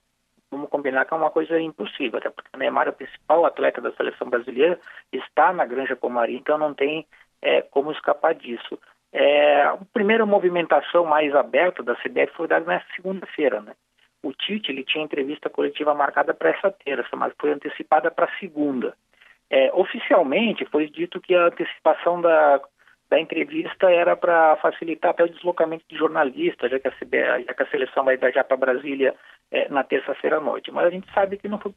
vamos 0.52 0.70
combinar 0.70 1.06
que 1.06 1.14
é 1.14 1.18
uma 1.18 1.32
coisa 1.32 1.58
impossível, 1.58 2.20
até 2.20 2.30
porque 2.30 2.50
o 2.54 2.60
Neymar 2.60 2.88
é 2.88 2.90
o 2.90 2.94
principal 2.94 3.46
atleta 3.46 3.80
da 3.80 3.94
seleção 3.94 4.30
brasileira, 4.30 4.78
está 5.10 5.54
na 5.54 5.66
Granja 5.66 5.96
Comari, 5.96 6.36
então 6.36 6.58
não 6.58 6.74
tem 6.74 7.08
é, 7.42 7.62
como 7.62 7.94
escapar 7.94 8.36
disso. 8.36 8.78
É, 9.14 9.62
a 9.62 9.78
primeira 9.94 10.26
movimentação 10.26 11.06
mais 11.06 11.34
aberta 11.34 11.82
da 11.82 11.96
CBF 11.96 12.34
foi 12.36 12.50
dada 12.50 12.66
na 12.66 12.82
segunda-feira, 12.94 13.62
né? 13.62 13.72
O 14.26 14.34
Tite 14.34 14.72
ele 14.72 14.84
tinha 14.84 15.04
entrevista 15.04 15.52
coletiva 15.52 15.94
marcada 15.94 16.34
para 16.34 16.50
essa 16.50 16.72
terça, 16.72 17.16
mas 17.16 17.32
foi 17.40 17.52
antecipada 17.52 18.10
para 18.10 18.28
segunda. 18.40 18.98
É, 19.52 19.72
oficialmente 19.72 20.66
foi 20.66 20.90
dito 20.90 21.22
que 21.22 21.36
a 21.36 21.46
antecipação 21.46 22.20
da, 22.20 22.60
da 23.08 23.20
entrevista 23.20 23.92
era 23.92 24.16
para 24.16 24.56
facilitar 24.56 25.12
até 25.12 25.24
o 25.24 25.30
deslocamento 25.30 25.86
de 25.88 25.96
jornalistas, 25.96 26.72
já 26.72 26.80
que 26.80 26.88
a, 26.88 26.92
já 26.92 27.54
que 27.54 27.64
a 27.64 27.68
seleção 27.68 28.04
vai 28.04 28.18
viajar 28.18 28.44
para 28.46 28.58
Brasília 28.58 29.14
é, 29.52 29.70
na 29.70 29.84
terça-feira 29.84 30.38
à 30.38 30.42
noite. 30.42 30.72
Mas 30.72 30.88
a 30.88 30.90
gente 30.90 31.14
sabe 31.14 31.38
que 31.38 31.48
não 31.48 31.60
foi 31.60 31.72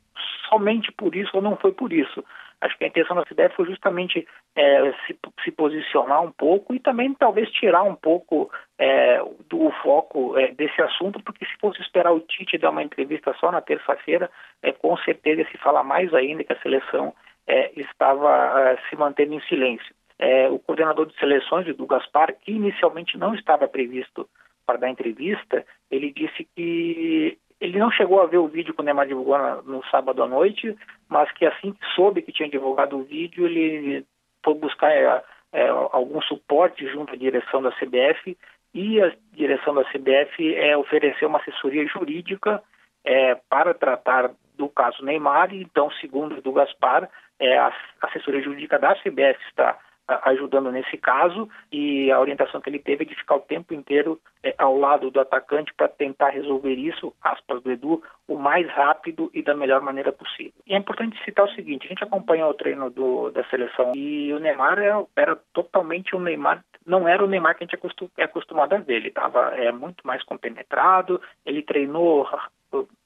somente 0.48 0.90
por 0.92 1.14
isso 1.14 1.30
ou 1.34 1.42
não 1.42 1.54
foi 1.58 1.72
por 1.72 1.92
isso. 1.92 2.24
Acho 2.60 2.76
que 2.76 2.84
a 2.84 2.88
intenção 2.88 3.14
da 3.14 3.24
CBF 3.24 3.54
foi 3.54 3.66
justamente 3.66 4.26
é, 4.56 4.92
se, 5.06 5.16
se, 5.44 5.50
posicionar 5.52 6.22
um 6.22 6.32
pouco 6.32 6.74
e 6.74 6.80
também 6.80 7.14
talvez 7.14 7.48
tirar 7.52 7.84
um 7.84 7.94
pouco 7.94 8.50
é, 8.76 9.20
do 9.48 9.70
foco 9.82 10.36
é, 10.36 10.48
desse 10.52 10.82
assunto, 10.82 11.22
porque 11.22 11.44
se 11.44 11.56
fosse 11.60 11.80
esperar 11.80 12.12
o 12.12 12.20
Tite 12.20 12.58
dar 12.58 12.70
uma 12.70 12.82
entrevista 12.82 13.32
só 13.38 13.52
na 13.52 13.60
terça-feira, 13.60 14.28
é, 14.60 14.72
com 14.72 14.96
certeza 14.98 15.48
se 15.50 15.58
falar 15.58 15.84
mais 15.84 16.12
ainda 16.12 16.42
que 16.42 16.52
a 16.52 16.60
seleção 16.60 17.14
é, 17.46 17.70
estava 17.80 18.60
é, 18.60 18.78
se 18.88 18.96
mantendo 18.96 19.34
em 19.34 19.40
silêncio. 19.42 19.94
o 20.50 20.58
coordenador 20.58 21.06
de 21.06 21.16
seleções, 21.18 21.64
do 21.76 21.86
Gaspar, 21.86 22.34
que 22.40 22.50
inicialmente 22.50 23.16
não 23.16 23.36
estava 23.36 23.68
previsto 23.68 24.28
para 24.66 24.78
dar 24.78 24.90
entrevista, 24.90 25.64
ele 25.90 26.12
disse 26.12 26.46
que 26.56 27.38
ele 27.60 27.78
não 27.78 27.90
chegou 27.90 28.22
a 28.22 28.26
ver 28.26 28.38
o 28.38 28.48
vídeo 28.48 28.72
que 28.72 28.80
o 28.80 28.84
Neymar 28.84 29.06
divulgou 29.06 29.36
no 29.64 29.84
sábado 29.86 30.22
à 30.22 30.28
noite, 30.28 30.76
mas 31.08 31.30
que 31.32 31.44
assim 31.44 31.72
que 31.72 31.86
soube 31.94 32.22
que 32.22 32.32
tinha 32.32 32.48
divulgado 32.48 32.96
o 32.96 33.02
vídeo, 33.02 33.46
ele 33.46 34.06
foi 34.44 34.54
buscar 34.54 34.90
é, 34.90 35.22
é, 35.52 35.68
algum 35.68 36.20
suporte 36.22 36.86
junto 36.88 37.14
à 37.14 37.16
direção 37.16 37.60
da 37.60 37.72
CBF 37.72 38.36
e 38.74 39.00
a 39.02 39.12
direção 39.32 39.74
da 39.74 39.84
CBF 39.84 40.54
é, 40.54 40.76
ofereceu 40.76 41.28
uma 41.28 41.38
assessoria 41.38 41.86
jurídica 41.86 42.62
é, 43.04 43.34
para 43.48 43.74
tratar 43.74 44.30
do 44.56 44.68
caso 44.68 45.04
Neymar. 45.04 45.52
Então, 45.54 45.90
segundo 46.00 46.40
o 46.44 46.52
Gaspar, 46.52 47.08
é, 47.40 47.58
a 47.58 47.72
assessoria 48.02 48.42
jurídica 48.42 48.78
da 48.78 48.94
CBF 48.96 49.38
está 49.48 49.78
ajudando 50.08 50.72
nesse 50.72 50.96
caso 50.96 51.48
e 51.70 52.10
a 52.10 52.18
orientação 52.18 52.60
que 52.60 52.70
ele 52.70 52.78
teve 52.78 53.04
é 53.04 53.06
de 53.06 53.14
ficar 53.14 53.36
o 53.36 53.40
tempo 53.40 53.74
inteiro 53.74 54.18
é, 54.42 54.54
ao 54.56 54.76
lado 54.78 55.10
do 55.10 55.20
atacante 55.20 55.72
para 55.74 55.88
tentar 55.88 56.30
resolver 56.30 56.74
isso, 56.74 57.12
aspas 57.22 57.62
do 57.62 57.70
Edu, 57.70 58.02
o 58.26 58.36
mais 58.36 58.66
rápido 58.70 59.30
e 59.34 59.42
da 59.42 59.54
melhor 59.54 59.80
maneira 59.82 60.10
possível. 60.10 60.52
E 60.66 60.74
é 60.74 60.78
importante 60.78 61.22
citar 61.24 61.44
o 61.44 61.52
seguinte, 61.52 61.86
a 61.86 61.88
gente 61.88 62.04
acompanhou 62.04 62.50
o 62.50 62.54
treino 62.54 62.90
do, 62.90 63.30
da 63.30 63.44
seleção 63.44 63.92
e 63.94 64.32
o 64.32 64.38
Neymar 64.38 64.78
era, 64.78 65.04
era 65.14 65.36
totalmente 65.52 66.16
o 66.16 66.20
Neymar, 66.20 66.64
não 66.86 67.06
era 67.06 67.22
o 67.22 67.28
Neymar 67.28 67.56
que 67.56 67.64
a 67.64 67.66
gente 67.66 67.78
é 68.16 68.24
acostumado 68.24 68.72
a 68.74 68.78
ver, 68.78 68.96
ele 68.96 69.08
estava 69.08 69.54
é, 69.56 69.70
muito 69.70 70.06
mais 70.06 70.22
compenetrado, 70.22 71.20
ele 71.44 71.62
treinou 71.62 72.26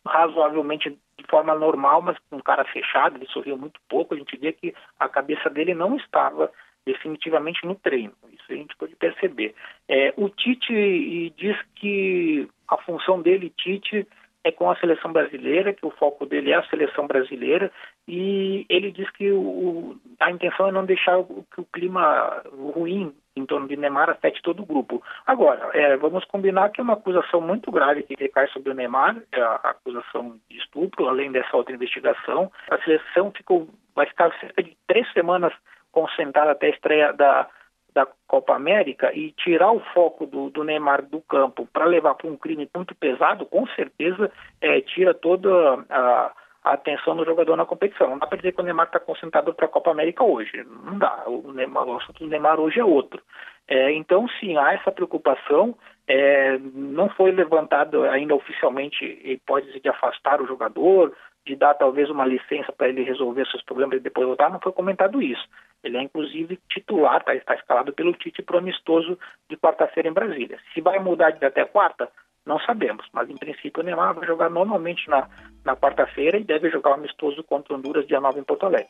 razoavelmente 0.06 0.90
de 0.90 1.26
forma 1.28 1.54
normal, 1.54 2.02
mas 2.02 2.16
com 2.30 2.40
cara 2.40 2.64
fechado, 2.64 3.16
ele 3.16 3.26
sorriu 3.26 3.56
muito 3.56 3.80
pouco, 3.88 4.14
a 4.14 4.16
gente 4.16 4.36
via 4.36 4.52
que 4.52 4.74
a 4.98 5.08
cabeça 5.08 5.48
dele 5.48 5.74
não 5.74 5.96
estava 5.96 6.50
definitivamente 6.86 7.64
no 7.66 7.74
treino. 7.74 8.12
Isso 8.32 8.44
a 8.50 8.54
gente 8.54 8.76
pode 8.76 8.94
perceber. 8.96 9.54
É, 9.88 10.12
o 10.16 10.28
Tite 10.28 11.32
diz 11.36 11.56
que 11.76 12.48
a 12.68 12.76
função 12.78 13.20
dele, 13.20 13.52
Tite, 13.56 14.06
é 14.44 14.50
com 14.50 14.70
a 14.70 14.76
seleção 14.76 15.12
brasileira, 15.12 15.72
que 15.72 15.86
o 15.86 15.90
foco 15.90 16.26
dele 16.26 16.50
é 16.50 16.56
a 16.56 16.64
seleção 16.64 17.06
brasileira, 17.06 17.70
e 18.08 18.66
ele 18.68 18.90
diz 18.90 19.08
que 19.10 19.30
o, 19.30 19.96
a 20.18 20.30
intenção 20.30 20.68
é 20.68 20.72
não 20.72 20.84
deixar 20.84 21.18
o, 21.18 21.46
que 21.54 21.60
o 21.60 21.66
clima 21.72 22.42
ruim 22.52 23.14
em 23.36 23.46
torno 23.46 23.68
de 23.68 23.76
Neymar 23.76 24.10
afete 24.10 24.42
todo 24.42 24.62
o 24.62 24.66
grupo. 24.66 25.02
Agora, 25.26 25.70
é, 25.72 25.96
vamos 25.96 26.24
combinar 26.24 26.70
que 26.70 26.80
é 26.80 26.84
uma 26.84 26.94
acusação 26.94 27.40
muito 27.40 27.70
grave 27.70 28.02
que 28.02 28.16
recai 28.18 28.48
sobre 28.48 28.70
o 28.70 28.74
Neymar, 28.74 29.16
é 29.30 29.40
a 29.40 29.54
acusação 29.62 30.38
de 30.50 30.58
estupro, 30.58 31.08
além 31.08 31.30
dessa 31.30 31.56
outra 31.56 31.74
investigação. 31.74 32.50
A 32.68 32.78
seleção 32.78 33.30
ficou, 33.30 33.68
vai 33.94 34.06
ficar 34.06 34.36
cerca 34.40 34.62
de 34.62 34.76
três 34.86 35.10
semanas 35.12 35.52
concentrar 35.92 36.48
até 36.48 36.66
a 36.66 36.70
estreia 36.70 37.12
da, 37.12 37.46
da 37.94 38.06
Copa 38.26 38.54
América 38.54 39.12
e 39.12 39.32
tirar 39.32 39.70
o 39.70 39.80
foco 39.92 40.26
do, 40.26 40.50
do 40.50 40.64
Neymar 40.64 41.02
do 41.02 41.20
campo 41.20 41.68
para 41.72 41.84
levar 41.84 42.14
para 42.14 42.28
um 42.28 42.36
crime 42.36 42.68
muito 42.74 42.94
pesado, 42.94 43.46
com 43.46 43.66
certeza 43.68 44.30
é, 44.60 44.80
tira 44.80 45.12
toda 45.14 45.50
a, 45.90 46.32
a, 46.64 46.72
atenção 46.72 47.14
do 47.14 47.24
jogador 47.24 47.56
na 47.56 47.66
competição. 47.66 48.10
Não 48.10 48.18
dá 48.18 48.26
para 48.26 48.38
dizer 48.38 48.52
que 48.52 48.60
o 48.60 48.64
Neymar 48.64 48.86
está 48.86 48.98
concentrado 48.98 49.52
para 49.54 49.66
a 49.66 49.70
Copa 49.70 49.90
América 49.90 50.24
hoje. 50.24 50.64
Não 50.84 50.98
dá. 50.98 51.24
O, 51.26 51.52
Neymar, 51.52 51.86
o 51.86 51.96
assunto 51.96 52.24
do 52.24 52.30
Neymar 52.30 52.58
hoje 52.58 52.80
é 52.80 52.84
outro. 52.84 53.22
É, 53.68 53.92
então, 53.92 54.26
sim, 54.40 54.56
há 54.56 54.72
essa 54.72 54.90
preocupação. 54.90 55.76
É, 56.08 56.58
não 56.74 57.08
foi 57.10 57.30
levantado 57.30 58.02
ainda 58.04 58.34
oficialmente 58.34 59.04
hipótese 59.24 59.80
de 59.80 59.88
afastar 59.88 60.40
o 60.40 60.46
jogador, 60.46 61.14
de 61.46 61.56
dar 61.56 61.74
talvez 61.74 62.08
uma 62.10 62.24
licença 62.24 62.72
para 62.72 62.88
ele 62.88 63.02
resolver 63.02 63.46
seus 63.46 63.62
problemas 63.62 63.98
e 63.98 64.00
depois 64.00 64.26
voltar, 64.26 64.50
não 64.50 64.60
foi 64.60 64.72
comentado 64.72 65.20
isso. 65.20 65.46
Ele 65.82 65.96
é 65.96 66.02
inclusive 66.02 66.58
titular, 66.68 67.22
tá, 67.24 67.34
está 67.34 67.54
escalado 67.54 67.92
pelo 67.92 68.12
Tite 68.14 68.42
para 68.42 68.56
o 68.56 68.58
amistoso 68.58 69.18
de 69.50 69.56
quarta-feira 69.56 70.08
em 70.08 70.12
Brasília. 70.12 70.58
Se 70.72 70.80
vai 70.80 70.98
mudar 70.98 71.30
de 71.30 71.44
até 71.44 71.64
quarta, 71.64 72.08
não 72.46 72.58
sabemos, 72.60 73.06
mas 73.12 73.28
em 73.28 73.36
princípio 73.36 73.82
o 73.82 73.84
Neymar 73.84 74.14
vai 74.14 74.26
jogar 74.26 74.50
normalmente 74.50 75.08
na, 75.08 75.28
na 75.64 75.76
quarta-feira 75.76 76.38
e 76.38 76.44
deve 76.44 76.70
jogar 76.70 76.90
o 76.90 76.94
amistoso 76.94 77.42
contra 77.44 77.74
Honduras 77.74 78.06
dia 78.06 78.20
9 78.20 78.40
em 78.40 78.44
Porto 78.44 78.66
Alegre. 78.66 78.88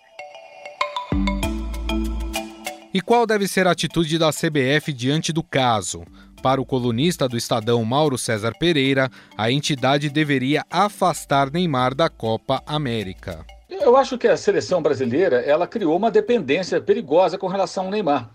E 2.95 3.01
qual 3.01 3.27
deve 3.27 3.49
ser 3.49 3.67
a 3.67 3.71
atitude 3.71 4.19
da 4.19 4.31
CBF 4.31 4.93
diante 4.93 5.33
do 5.33 5.43
caso? 5.43 6.05
Para 6.43 6.61
o 6.61 6.67
colunista 6.67 7.27
do 7.27 7.39
Estadão 7.39 7.83
Mauro 7.85 8.19
César 8.19 8.53
Pereira, 8.59 9.09
a 9.39 9.51
entidade 9.51 10.11
deveria 10.11 10.63
afastar 10.71 11.51
Neymar 11.51 11.95
da 11.95 12.11
Copa 12.11 12.63
América. 12.67 13.47
Eu 13.81 13.97
acho 13.97 14.19
que 14.19 14.29
a 14.29 14.37
seleção 14.37 14.83
brasileira 14.83 15.41
ela 15.41 15.67
criou 15.67 15.97
uma 15.97 16.11
dependência 16.11 16.81
perigosa 16.81 17.39
com 17.39 17.47
relação 17.47 17.87
ao 17.87 17.91
Neymar. 17.91 18.31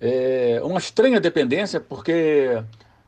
É 0.00 0.60
uma 0.62 0.78
estranha 0.78 1.20
dependência, 1.20 1.80
porque 1.80 2.62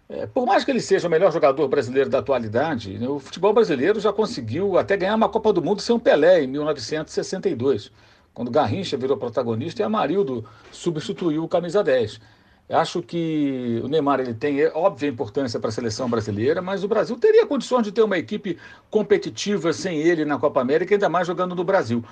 é, 0.09 0.27
por 0.27 0.47
mais 0.47 0.65
que 0.65 0.71
ele 0.71 0.81
seja 0.81 1.07
o 1.07 1.11
melhor 1.11 1.31
jogador 1.33 1.69
brasileiro 1.69 2.11
da 2.11 2.19
atualidade, 2.19 2.99
né, 2.99 3.07
o 3.09 3.19
futebol 3.21 3.53
brasileiro 3.53 4.01
já 4.01 4.13
conseguiu 4.13 4.77
até 4.79 4.97
ganhar 4.97 5.15
uma 5.15 5.29
Copa 5.29 5.53
do 5.53 5.63
Mundo 5.63 5.81
sem 5.81 5.95
um 5.95 5.99
Pelé 5.99 6.43
em 6.43 6.47
1962, 6.47 7.93
quando 8.35 8.51
Garrincha 8.51 8.97
virou 8.97 9.17
protagonista 9.17 9.83
e 9.83 9.85
Amarildo 9.85 10.45
substituiu 10.73 11.45
o 11.45 11.49
camisa 11.49 11.85
10. 11.85 12.21
Acho 12.69 13.03
que 13.03 13.81
o 13.83 13.89
Neymar 13.89 14.21
ele 14.21 14.35
tem 14.35 14.67
óbvia 14.75 15.09
importância 15.09 15.59
para 15.59 15.71
a 15.71 15.73
seleção 15.73 16.09
brasileira, 16.09 16.61
mas 16.61 16.85
o 16.85 16.89
Brasil 16.89 17.17
teria 17.17 17.47
condições 17.47 17.83
de 17.83 17.93
ter 17.93 18.03
uma 18.03 18.19
equipe 18.19 18.59
competitiva 18.91 19.73
sem 19.73 19.99
ele 19.99 20.25
na 20.27 20.39
Copa 20.39 20.61
América, 20.61 20.95
ainda 20.95 21.09
mais 21.09 21.27
jogando 21.27 21.55
no 21.55 21.65
Brasil. 21.65 22.05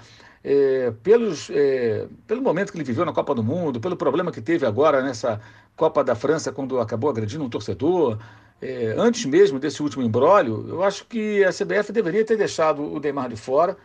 É, 0.42 0.92
pelos, 1.02 1.50
é, 1.50 2.06
pelo 2.26 2.40
momento 2.40 2.72
que 2.72 2.78
ele 2.78 2.84
viveu 2.84 3.04
na 3.04 3.12
Copa 3.12 3.34
do 3.34 3.42
Mundo, 3.42 3.80
pelo 3.80 3.96
problema 3.96 4.32
que 4.32 4.40
teve 4.40 4.64
agora 4.64 5.02
nessa 5.02 5.40
Copa 5.76 6.02
da 6.02 6.14
França, 6.14 6.50
quando 6.50 6.80
acabou 6.80 7.10
agredindo 7.10 7.44
um 7.44 7.50
torcedor, 7.50 8.18
é, 8.62 8.94
antes 8.96 9.26
mesmo 9.26 9.58
desse 9.58 9.82
último 9.82 10.02
embrólio, 10.02 10.64
eu 10.68 10.82
acho 10.82 11.04
que 11.06 11.44
a 11.44 11.50
CBF 11.50 11.92
deveria 11.92 12.24
ter 12.24 12.38
deixado 12.38 12.80
o 12.82 12.98
Neymar 12.98 13.28
de 13.28 13.36
fora 13.36 13.76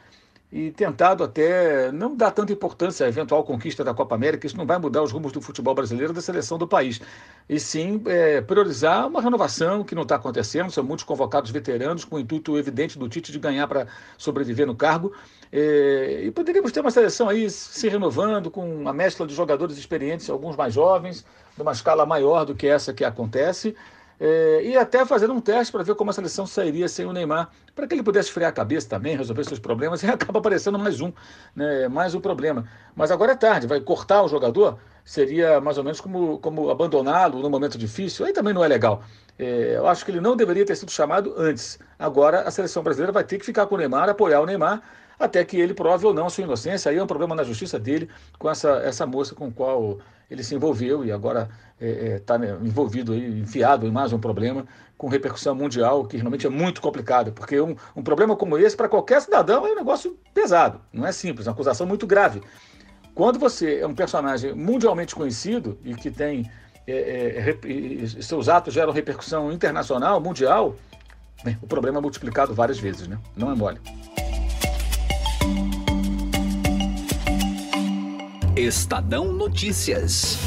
e 0.51 0.69
tentado 0.71 1.23
até 1.23 1.91
não 1.93 2.13
dar 2.13 2.31
tanta 2.31 2.51
importância 2.51 3.05
à 3.05 3.09
eventual 3.09 3.43
conquista 3.43 3.85
da 3.85 3.93
Copa 3.93 4.15
América, 4.15 4.45
isso 4.45 4.57
não 4.57 4.65
vai 4.65 4.77
mudar 4.77 5.01
os 5.01 5.11
rumos 5.11 5.31
do 5.31 5.39
futebol 5.39 5.73
brasileiro 5.73 6.11
da 6.11 6.21
seleção 6.21 6.57
do 6.57 6.67
país. 6.67 6.99
E 7.47 7.57
sim 7.57 8.01
é, 8.05 8.41
priorizar 8.41 9.07
uma 9.07 9.21
renovação 9.21 9.83
que 9.83 9.95
não 9.95 10.01
está 10.03 10.15
acontecendo, 10.15 10.69
são 10.69 10.83
muitos 10.83 11.05
convocados 11.05 11.51
veteranos, 11.51 12.03
com 12.03 12.17
o 12.17 12.19
intuito 12.19 12.57
evidente 12.57 12.99
do 12.99 13.07
Tite 13.07 13.31
de 13.31 13.39
ganhar 13.39 13.65
para 13.65 13.87
sobreviver 14.17 14.67
no 14.67 14.75
cargo. 14.75 15.13
É, 15.53 16.23
e 16.25 16.31
poderíamos 16.31 16.71
ter 16.73 16.81
uma 16.81 16.91
seleção 16.91 17.29
aí 17.29 17.49
se 17.49 17.87
renovando 17.87 18.51
com 18.51 18.69
uma 18.75 18.91
mescla 18.91 19.25
de 19.25 19.33
jogadores 19.33 19.77
experientes, 19.77 20.29
alguns 20.29 20.57
mais 20.57 20.73
jovens, 20.73 21.25
numa 21.57 21.71
escala 21.71 22.05
maior 22.05 22.45
do 22.45 22.53
que 22.53 22.67
essa 22.67 22.93
que 22.93 23.05
acontece. 23.05 23.73
É, 24.23 24.61
e 24.63 24.77
até 24.77 25.03
fazendo 25.03 25.33
um 25.33 25.41
teste 25.41 25.71
para 25.71 25.81
ver 25.81 25.95
como 25.95 26.11
a 26.11 26.13
seleção 26.13 26.45
sairia 26.45 26.87
sem 26.87 27.07
o 27.07 27.11
Neymar, 27.11 27.49
para 27.73 27.87
que 27.87 27.95
ele 27.95 28.03
pudesse 28.03 28.31
frear 28.31 28.51
a 28.51 28.53
cabeça 28.53 28.87
também, 28.87 29.17
resolver 29.17 29.43
seus 29.43 29.57
problemas, 29.57 30.03
e 30.03 30.05
acaba 30.05 30.37
aparecendo 30.37 30.77
mais 30.77 31.01
um, 31.01 31.11
né, 31.55 31.87
mais 31.87 32.13
um 32.13 32.21
problema. 32.21 32.67
Mas 32.95 33.09
agora 33.09 33.31
é 33.31 33.35
tarde, 33.35 33.65
vai 33.65 33.81
cortar 33.81 34.21
o 34.21 34.27
jogador, 34.27 34.77
seria 35.03 35.59
mais 35.59 35.79
ou 35.79 35.83
menos 35.83 35.99
como, 35.99 36.37
como 36.37 36.69
abandoná-lo 36.69 37.41
num 37.41 37.49
momento 37.49 37.79
difícil, 37.79 38.23
aí 38.23 38.31
também 38.31 38.53
não 38.53 38.63
é 38.63 38.67
legal. 38.67 39.01
É, 39.39 39.77
eu 39.77 39.87
acho 39.87 40.05
que 40.05 40.11
ele 40.11 40.21
não 40.21 40.35
deveria 40.35 40.63
ter 40.63 40.75
sido 40.75 40.91
chamado 40.91 41.33
antes. 41.35 41.79
Agora 41.97 42.41
a 42.41 42.51
seleção 42.51 42.83
brasileira 42.83 43.11
vai 43.11 43.23
ter 43.23 43.39
que 43.39 43.45
ficar 43.45 43.65
com 43.65 43.73
o 43.73 43.77
Neymar, 43.79 44.07
apoiar 44.07 44.39
o 44.41 44.45
Neymar, 44.45 44.83
até 45.17 45.43
que 45.43 45.57
ele 45.59 45.73
prove 45.73 46.05
ou 46.05 46.13
não 46.13 46.27
a 46.27 46.29
sua 46.29 46.43
inocência. 46.43 46.91
Aí 46.91 46.97
é 46.97 47.03
um 47.03 47.07
problema 47.07 47.33
na 47.33 47.43
justiça 47.43 47.79
dele 47.79 48.07
com 48.37 48.47
essa, 48.47 48.69
essa 48.83 49.03
moça 49.07 49.33
com 49.33 49.51
qual 49.51 49.97
ele 50.31 50.43
se 50.43 50.55
envolveu 50.55 51.03
e 51.03 51.11
agora 51.11 51.49
está 51.77 51.85
é, 51.85 52.15
é, 52.15 52.19
tá, 52.19 52.37
né, 52.37 52.57
envolvido, 52.63 53.11
aí, 53.11 53.41
enfiado 53.41 53.85
em 53.85 53.91
mais 53.91 54.13
um 54.13 54.19
problema 54.19 54.65
com 54.97 55.09
repercussão 55.09 55.53
mundial, 55.53 56.05
que 56.05 56.15
realmente 56.15 56.47
é 56.47 56.49
muito 56.49 56.79
complicado, 56.79 57.33
porque 57.33 57.59
um, 57.59 57.75
um 57.93 58.01
problema 58.01 58.35
como 58.35 58.57
esse, 58.57 58.77
para 58.77 58.87
qualquer 58.87 59.21
cidadão, 59.21 59.67
é 59.67 59.71
um 59.71 59.75
negócio 59.75 60.17
pesado, 60.33 60.79
não 60.93 61.05
é 61.05 61.11
simples, 61.11 61.47
é 61.47 61.49
uma 61.49 61.53
acusação 61.53 61.85
muito 61.85 62.07
grave. 62.07 62.41
Quando 63.13 63.37
você 63.37 63.79
é 63.79 63.87
um 63.87 63.93
personagem 63.93 64.53
mundialmente 64.53 65.13
conhecido 65.13 65.77
e 65.83 65.93
que 65.95 66.09
tem 66.09 66.49
é, 66.87 67.57
é, 67.61 68.21
seus 68.21 68.47
atos 68.47 68.73
geram 68.73 68.93
repercussão 68.93 69.51
internacional, 69.51 70.21
mundial, 70.21 70.75
o 71.61 71.67
problema 71.67 71.97
é 71.97 72.01
multiplicado 72.01 72.53
várias 72.53 72.79
vezes, 72.79 73.07
né? 73.07 73.17
Não 73.35 73.51
é 73.51 73.55
mole. 73.55 73.81
Estadão 78.55 79.31
Notícias. 79.31 80.37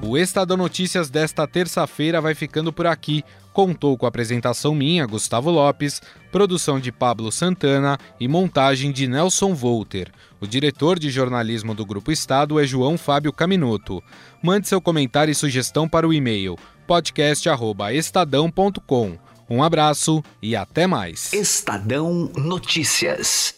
O 0.00 0.16
Estadão 0.16 0.56
Notícias 0.56 1.10
desta 1.10 1.46
terça-feira 1.46 2.22
vai 2.22 2.34
ficando 2.34 2.72
por 2.72 2.86
aqui. 2.86 3.22
contou 3.52 3.98
com 3.98 4.06
a 4.06 4.08
apresentação 4.08 4.74
minha, 4.74 5.04
Gustavo 5.04 5.50
Lopes, 5.50 6.00
produção 6.32 6.80
de 6.80 6.90
Pablo 6.90 7.30
Santana 7.30 7.98
e 8.18 8.26
montagem 8.26 8.90
de 8.90 9.06
Nelson 9.06 9.52
Volter. 9.52 10.10
O 10.40 10.46
diretor 10.46 10.98
de 10.98 11.10
jornalismo 11.10 11.74
do 11.74 11.84
Grupo 11.84 12.10
Estado 12.10 12.58
é 12.58 12.66
João 12.66 12.96
Fábio 12.96 13.30
Caminoto. 13.30 14.02
Mande 14.42 14.68
seu 14.68 14.80
comentário 14.80 15.32
e 15.32 15.34
sugestão 15.34 15.86
para 15.86 16.08
o 16.08 16.14
e-mail 16.14 16.56
podcast@estadão.com. 16.86 19.27
Um 19.48 19.62
abraço 19.62 20.22
e 20.42 20.54
até 20.54 20.86
mais. 20.86 21.32
Estadão 21.32 22.30
Notícias. 22.36 23.57